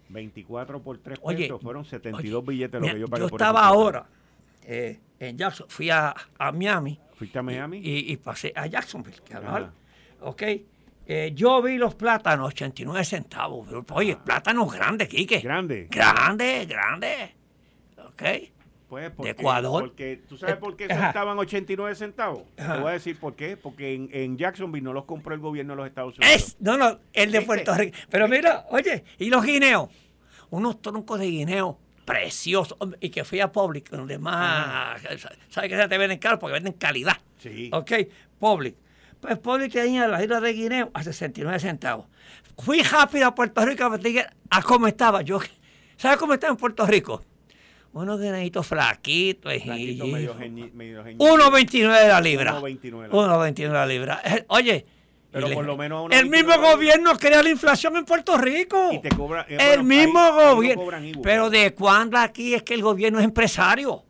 [0.10, 1.62] 24 por 3 Oye, pesos.
[1.62, 4.06] Fueron 72 oye, billetes lo que yo pagué yo estaba ahora
[4.64, 7.78] eh, en Jackson, fui a, a Miami ¿Fuiste a Miami?
[7.80, 9.72] y, y pasé a Jacksonville, que hablar.
[10.22, 10.44] Ok.
[11.08, 13.68] Eh, yo vi los plátanos, 89 centavos.
[13.92, 15.40] Oye, plátanos grandes, Quique.
[15.40, 15.88] Grande.
[15.90, 17.36] Grande, grande.
[18.06, 18.24] Ok.
[18.90, 19.84] Pues porque, Ecuador.
[19.84, 22.44] Porque, ¿Tú sabes por qué estaban 89 centavos?
[22.58, 22.76] Ajá.
[22.76, 23.58] Te voy a decir por qué.
[23.58, 26.36] Porque en, en Jacksonville no los compró el gobierno de los Estados Unidos.
[26.36, 27.46] Es, no, no, el de ¿Viste?
[27.46, 27.98] Puerto Rico.
[28.10, 29.90] Pero mira, oye, y los guineos.
[30.52, 32.78] Unos troncos de guineo preciosos.
[33.00, 35.02] Y que fui a Public, donde más.
[35.50, 36.38] ¿Sabes que se te venden caro?
[36.38, 37.18] Porque venden calidad.
[37.40, 37.70] Sí.
[37.74, 37.92] Ok,
[38.40, 38.76] Public.
[39.20, 42.06] Pues Public tenía la isla de Guineo a 69 centavos.
[42.58, 45.24] Fui rápido a Puerto Rico a investigar a cómo estaba.
[45.24, 45.40] Yo,
[45.98, 47.24] ¿Sabes cómo estaba en Puerto Rico?
[47.96, 49.54] Unos guineitos flaquitos.
[49.64, 52.60] Flaquito, medio geñi- medio geñi- 1.29 la libra.
[52.60, 54.22] 1.29 la 1.29 la libra.
[54.24, 54.86] Eh, Oye.
[55.32, 58.92] Pero por lo menos El 1.29 mismo gobierno crea la inflación en Puerto Rico.
[58.94, 61.22] Y te cobra- eh, el bueno, mismo ahí- ahí no gobierno.
[61.22, 64.05] pero- ¿de cuándo aquí es que el gobierno es empresario?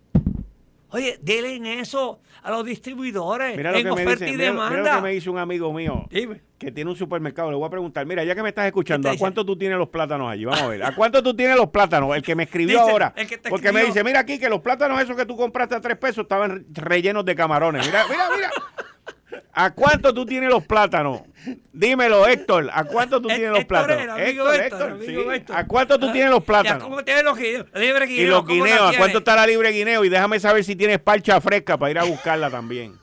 [0.89, 3.57] Oye, denle en eso a los distribuidores.
[3.57, 4.89] Mira lo, en que me oferta dice, y mira, mira demanda.
[4.91, 6.41] lo que me dice un amigo mío Dime.
[6.57, 7.49] que tiene un supermercado.
[7.51, 9.57] Le voy a preguntar, mira, ya que me estás escuchando, ¿Qué te ¿a cuánto tú
[9.57, 10.45] tienes los plátanos allí?
[10.45, 10.83] Vamos a ver.
[10.83, 12.15] ¿A cuánto tú tienes los plátanos?
[12.15, 13.13] El que me escribió Dice, ahora.
[13.15, 15.75] el que te Porque me dice, mira aquí que los plátanos esos que tú compraste
[15.75, 17.85] a tres pesos estaban rellenos de camarones.
[17.85, 18.51] Mira, mira, mira.
[19.57, 21.21] ¿A cuánto tú tienes los plátanos?
[21.71, 22.69] Dímelo, Héctor.
[22.73, 24.19] ¿A cuánto tú tienes los plátanos?
[24.19, 25.15] Héctor, sí.
[25.15, 25.55] Héctor.
[25.57, 26.83] ¿A cuánto tú tienes los plátanos?
[26.83, 27.65] ¿Cómo tienes los guineos?
[27.73, 30.03] Libre Y los ¿cómo la guineos, ¿a cuánto está la libre guineo?
[30.03, 32.95] Y déjame saber si tienes parcha fresca para ir a buscarla también.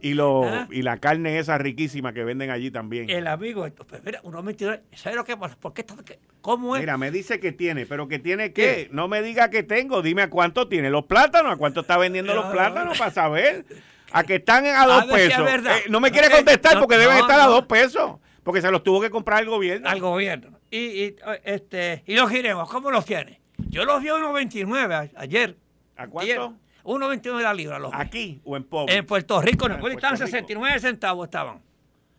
[0.00, 0.68] Y lo, Ah.
[0.70, 3.10] y la carne esa riquísima que venden allí también.
[3.10, 4.80] El amigo, pues mira, 1.29.
[4.94, 5.36] ¿Sabes lo que?
[5.36, 5.96] ¿Por qué está-
[6.40, 6.80] ¿Cómo es?
[6.80, 8.88] Mira, me dice que tiene, pero que tiene qué.
[8.92, 12.34] No me diga que tengo, dime a cuánto tiene los plátanos, a cuánto está vendiendo
[12.34, 13.66] los No, plátanos para saber.
[14.12, 15.48] A que están a dos es pesos.
[15.48, 17.50] Eh, no me quiere contestar no, porque deben no, estar a no.
[17.52, 18.12] dos pesos.
[18.42, 19.88] Porque se los tuvo que comprar el gobierno.
[19.88, 20.58] al gobierno.
[20.70, 23.40] Y, y, este, y los guineos, ¿cómo los tiene?
[23.68, 25.56] Yo los vi a 1.29 a- ayer.
[25.96, 26.54] ¿A cuánto?
[26.84, 27.78] 1.29 la libra.
[27.78, 27.92] Los.
[27.94, 28.96] Aquí o en pobre.
[28.96, 30.38] En Puerto Rico, en Ah, el en pueblo estaban Puerto Rico.
[30.38, 31.60] 69 centavos estaban.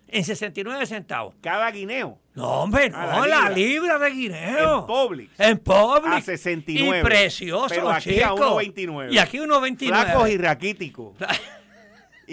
[0.07, 1.35] En 69 centavos.
[1.41, 2.19] Cada guineo.
[2.35, 3.97] No, hombre, no, Ah, la la, libra.
[3.97, 4.79] de guineo.
[4.81, 5.39] En Publix.
[5.39, 6.15] En Publix.
[6.15, 6.99] A 69.
[6.99, 8.59] Y precioso, Pero aquí a chico.
[8.61, 9.11] 1.29.
[9.13, 9.87] Y aquí 1.29.
[9.87, 11.15] Flacos y raquíticos.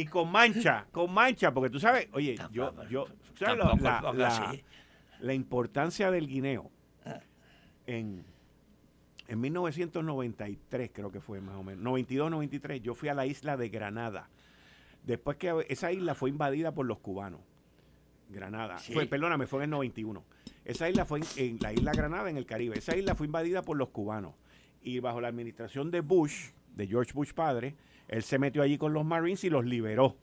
[0.01, 4.13] y con mancha, con mancha, porque tú sabes, oye, yo, yo, ¿tú sabes lo- tampoco,
[4.15, 4.59] la, la-
[5.21, 6.71] la importancia del guineo
[7.87, 8.25] en,
[9.27, 13.57] en 1993, creo que fue más o menos, 92, 93, yo fui a la isla
[13.57, 14.29] de Granada.
[15.05, 17.41] Después que esa isla fue invadida por los cubanos.
[18.31, 18.77] Granada.
[18.79, 18.93] Sí.
[18.93, 20.23] Fue, perdóname, fue en el 91.
[20.67, 22.77] Esa isla fue en, en la isla Granada, en el Caribe.
[22.79, 24.35] Esa isla fue invadida por los cubanos.
[24.83, 27.75] Y bajo la administración de Bush, de George Bush padre,
[28.07, 30.17] él se metió allí con los Marines y los liberó.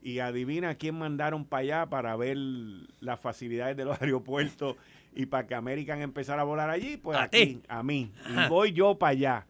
[0.00, 4.76] Y adivina quién mandaron para allá para ver las facilidades de los aeropuertos
[5.14, 6.96] y para que American empezara a volar allí.
[6.96, 7.62] Pues ¿A aquí, ti?
[7.68, 8.12] a mí.
[8.28, 9.46] Y voy yo para allá.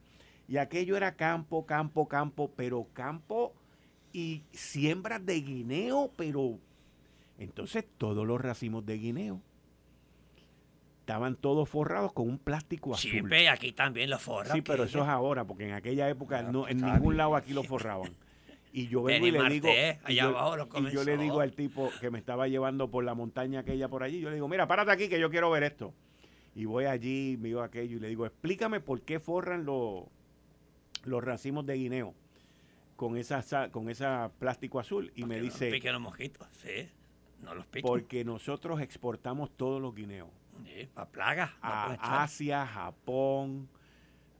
[0.49, 3.55] Y aquello era campo, campo, campo, pero campo
[4.13, 6.59] y siembras de guineo, pero
[7.39, 9.41] entonces todos los racimos de guineo
[11.05, 13.11] estaban todos forrados con un plástico azul.
[13.11, 14.53] Sí, ve, aquí también los forros.
[14.55, 17.53] Sí, pero eso es ahora, porque en aquella época no, en está ningún lado aquí
[17.53, 18.11] lo forraban.
[18.73, 21.41] Y yo vengo y le digo, Martés, y yo, abajo lo y yo le digo
[21.41, 24.49] al tipo que me estaba llevando por la montaña aquella por allí, yo le digo,
[24.49, 25.93] mira, párate aquí que yo quiero ver esto.
[26.55, 30.05] Y voy allí, miro aquello y le digo, explícame por qué forran los,
[31.05, 32.15] los racimos de guineo
[32.97, 35.13] con esa sa- con esa plástico azul.
[35.15, 36.89] Y me Que no dice, piquen los mosquitos, sí.
[37.43, 37.83] No los piquen.
[37.87, 40.31] porque nosotros exportamos todos los guineos
[40.65, 41.51] Sí, para plagas.
[41.63, 42.23] a.
[42.23, 43.69] Asia, Japón,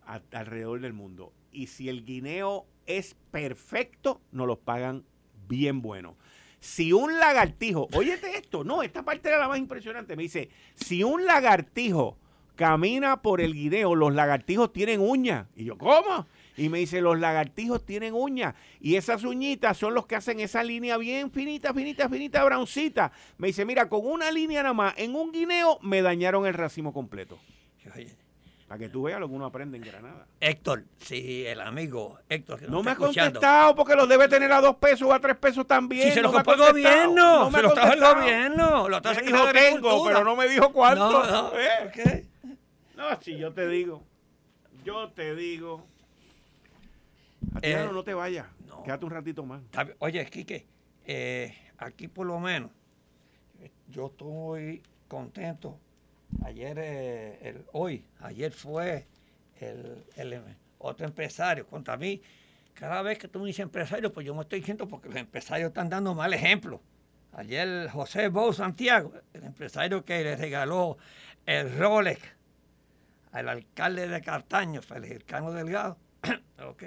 [0.07, 1.33] a- alrededor del mundo.
[1.53, 5.05] Y si el guineo es perfecto, nos los pagan
[5.49, 6.17] bien bueno.
[6.61, 11.05] Si un lagartijo, óyete esto, no, esta parte era la más impresionante, me dice, si
[11.05, 12.17] un lagartijo
[12.57, 15.47] camina por el guineo, los lagartijos tienen uñas.
[15.57, 16.27] Y yo, ¿cómo?
[16.57, 18.55] Y me dice, los lagartijos tienen uñas.
[18.81, 23.13] Y esas uñitas son los que hacen esa línea bien finita, finita, finita, broncita.
[23.39, 26.93] Me dice, mira, con una línea nada más, en un guineo me dañaron el racimo
[26.93, 27.39] completo.
[27.95, 28.17] Oye,
[28.69, 30.27] Para que tú veas lo que uno aprende en Granada.
[30.41, 34.61] Héctor, sí, el amigo Héctor que No me ha contestado porque los debe tener a
[34.61, 36.09] dos pesos o a tres pesos también.
[36.09, 37.93] Si se no lo me ha compró el gobierno, No me se ha lo trajo
[37.93, 41.11] el gobierno, lo trajo dijo tengo, pero no me dijo cuánto.
[41.11, 42.27] No, no, ¿eh?
[42.97, 44.03] No, si yo te digo.
[44.85, 45.87] Yo te digo.
[47.63, 48.47] Eh, no, te vayas.
[48.67, 48.83] no.
[48.83, 49.63] Quédate un ratito más.
[49.99, 50.67] Oye, Quique,
[51.07, 52.71] eh, aquí por lo menos
[53.89, 55.79] yo estoy contento.
[56.45, 59.07] Ayer, eh, el, hoy, ayer fue
[59.61, 60.43] el, el, eh,
[60.79, 62.21] otro empresario contra mí.
[62.75, 65.69] Cada vez que tú me dices empresario, pues yo me estoy diciendo porque los empresarios
[65.69, 66.81] están dando mal ejemplo.
[67.33, 70.99] Ayer José Bou Santiago, el empresario que le regaló
[71.47, 72.21] el Rolex
[73.33, 75.99] al alcalde de Cartaño, Feliciano Delgado,
[76.69, 76.85] ok,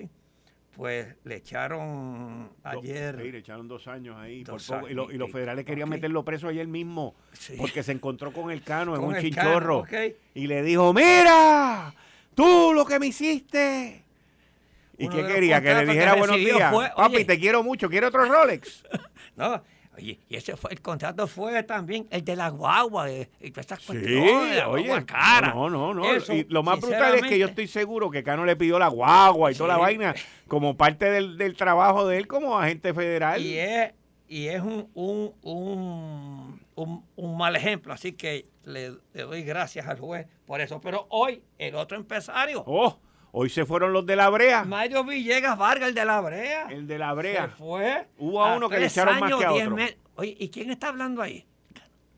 [0.78, 3.20] pues le echaron ayer.
[3.22, 4.46] Sí, le echaron dos años ahí.
[4.46, 7.16] por y, lo- y los federales querían meterlo preso ayer mismo.
[7.34, 7.56] Sí.
[7.58, 9.82] Porque se encontró con el cano en un chinchorro.
[9.84, 10.16] Cano, ok.
[10.36, 11.94] Y le dijo: ¡Mira!
[12.36, 14.04] ¡Tú lo que me hiciste!
[14.98, 15.62] ¿Y qué quería?
[15.62, 16.74] Que le dijera que buenos días.
[16.74, 17.90] fue, Papi, te quiero mucho.
[17.90, 18.84] ¿Quiere otro Rolex?
[19.36, 19.62] No,
[19.96, 23.66] oye, y ese fue, el contrato fue también el de la guagua, eh, y todas
[23.66, 24.88] estas Sí, cuestiones, la oye.
[24.88, 25.54] guagua cara.
[25.54, 26.12] No, no, no.
[26.12, 28.88] Eso, y lo más brutal es que yo estoy seguro que Cano le pidió la
[28.88, 30.16] guagua y toda la vaina
[30.48, 33.40] como parte del, del trabajo de él como agente federal.
[33.40, 33.92] Y es,
[34.28, 39.88] y es un, un, un, un- un mal ejemplo, así que le, le doy gracias
[39.88, 40.82] al juez por eso.
[40.82, 43.00] Pero hoy, el otro empresario, Oh,
[43.32, 44.64] Hoy se fueron los de la brea.
[44.64, 46.68] Mario Villegas Vargas, el de la brea.
[46.70, 47.46] El de la brea.
[47.46, 48.08] Se fue.
[48.18, 49.78] Hubo a uno que le echaron más que a otro.
[50.16, 51.46] Oye, ¿y quién está hablando ahí?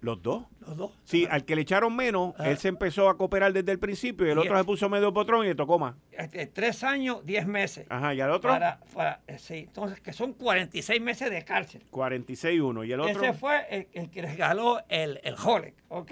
[0.02, 0.46] Los dos.
[0.62, 0.92] Los dos.
[1.04, 4.30] Sí, al que le echaron menos, él se empezó a cooperar desde el principio y
[4.30, 5.96] el otro se puso medio potrón y le tocó más.
[6.12, 7.86] Este, tres años, diez meses.
[7.90, 8.56] Ajá, ¿y al otro?
[8.56, 11.84] Eh, sí, entonces que son 46 meses de cárcel.
[11.92, 12.84] 46 uno.
[12.84, 13.22] ¿Y el otro?
[13.22, 15.36] Ese fue el, que regaló el, el
[15.90, 16.12] ¿ok?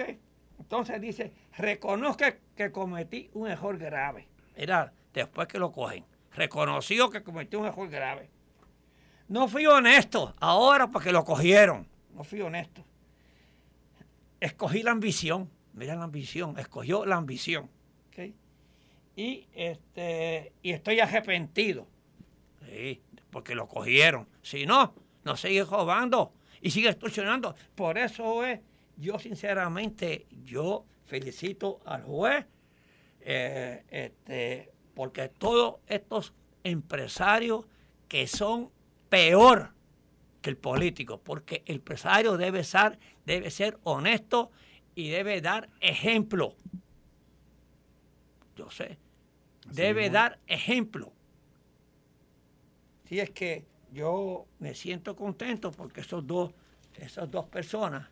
[0.60, 4.28] Entonces dice, reconozca que cometí un error grave.
[4.58, 6.03] Mira, después que lo cogen,
[6.34, 8.30] reconoció que cometió un error grave.
[9.28, 11.88] No fui honesto, ahora porque lo cogieron.
[12.14, 12.84] No fui honesto
[14.39, 17.70] escogí la ambición, mira la ambición, escogió la ambición.
[19.16, 21.88] Y, este, y estoy arrepentido,
[23.32, 24.28] porque lo cogieron.
[24.43, 24.93] Si no,
[25.24, 27.55] no sigue robando y sigue extorsionando.
[27.74, 28.60] Por eso es,
[28.95, 32.45] yo sinceramente, yo felicito al juez,
[33.30, 37.65] eh, este, porque todos estos empresarios
[38.07, 38.71] que son
[39.09, 39.73] peor
[40.41, 44.49] que el político, porque el empresario debe ser, debe ser honesto
[44.95, 46.55] y debe dar ejemplo.
[48.55, 48.97] Yo sé,
[49.73, 51.11] debe dar ejemplo.
[53.09, 56.53] Si es que yo me siento contento porque esos dos,
[56.95, 58.07] esas dos personas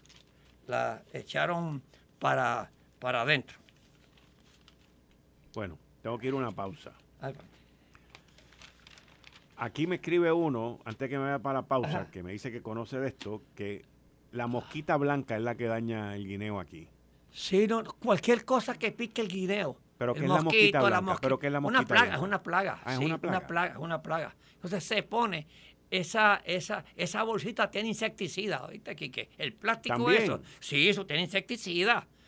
[0.68, 1.82] la echaron
[2.20, 3.65] para, para adentro.
[5.56, 6.92] Bueno, tengo que ir a una pausa.
[9.58, 12.62] Aquí me escribe uno, antes que me vaya para la pausa, que me dice que
[12.62, 13.86] conoce de esto, que
[14.34, 16.90] la mosquita blanca es la que daña el guineo aquí.
[17.32, 19.78] Sí, no, cualquier cosa que pique el guineo.
[19.98, 22.44] Pero que es la mosquita blanca, pero que es la mosquita una plaga, es una
[22.44, 23.38] plaga, ah, es una plaga.
[23.38, 24.36] Una plaga, es una plaga.
[24.56, 25.48] Entonces se pone
[25.90, 29.30] esa, esa, esa bolsita tiene insecticida, ¿oíste, Quique?
[29.38, 30.42] El plástico eso.
[30.60, 32.06] Sí, eso tiene insecticida.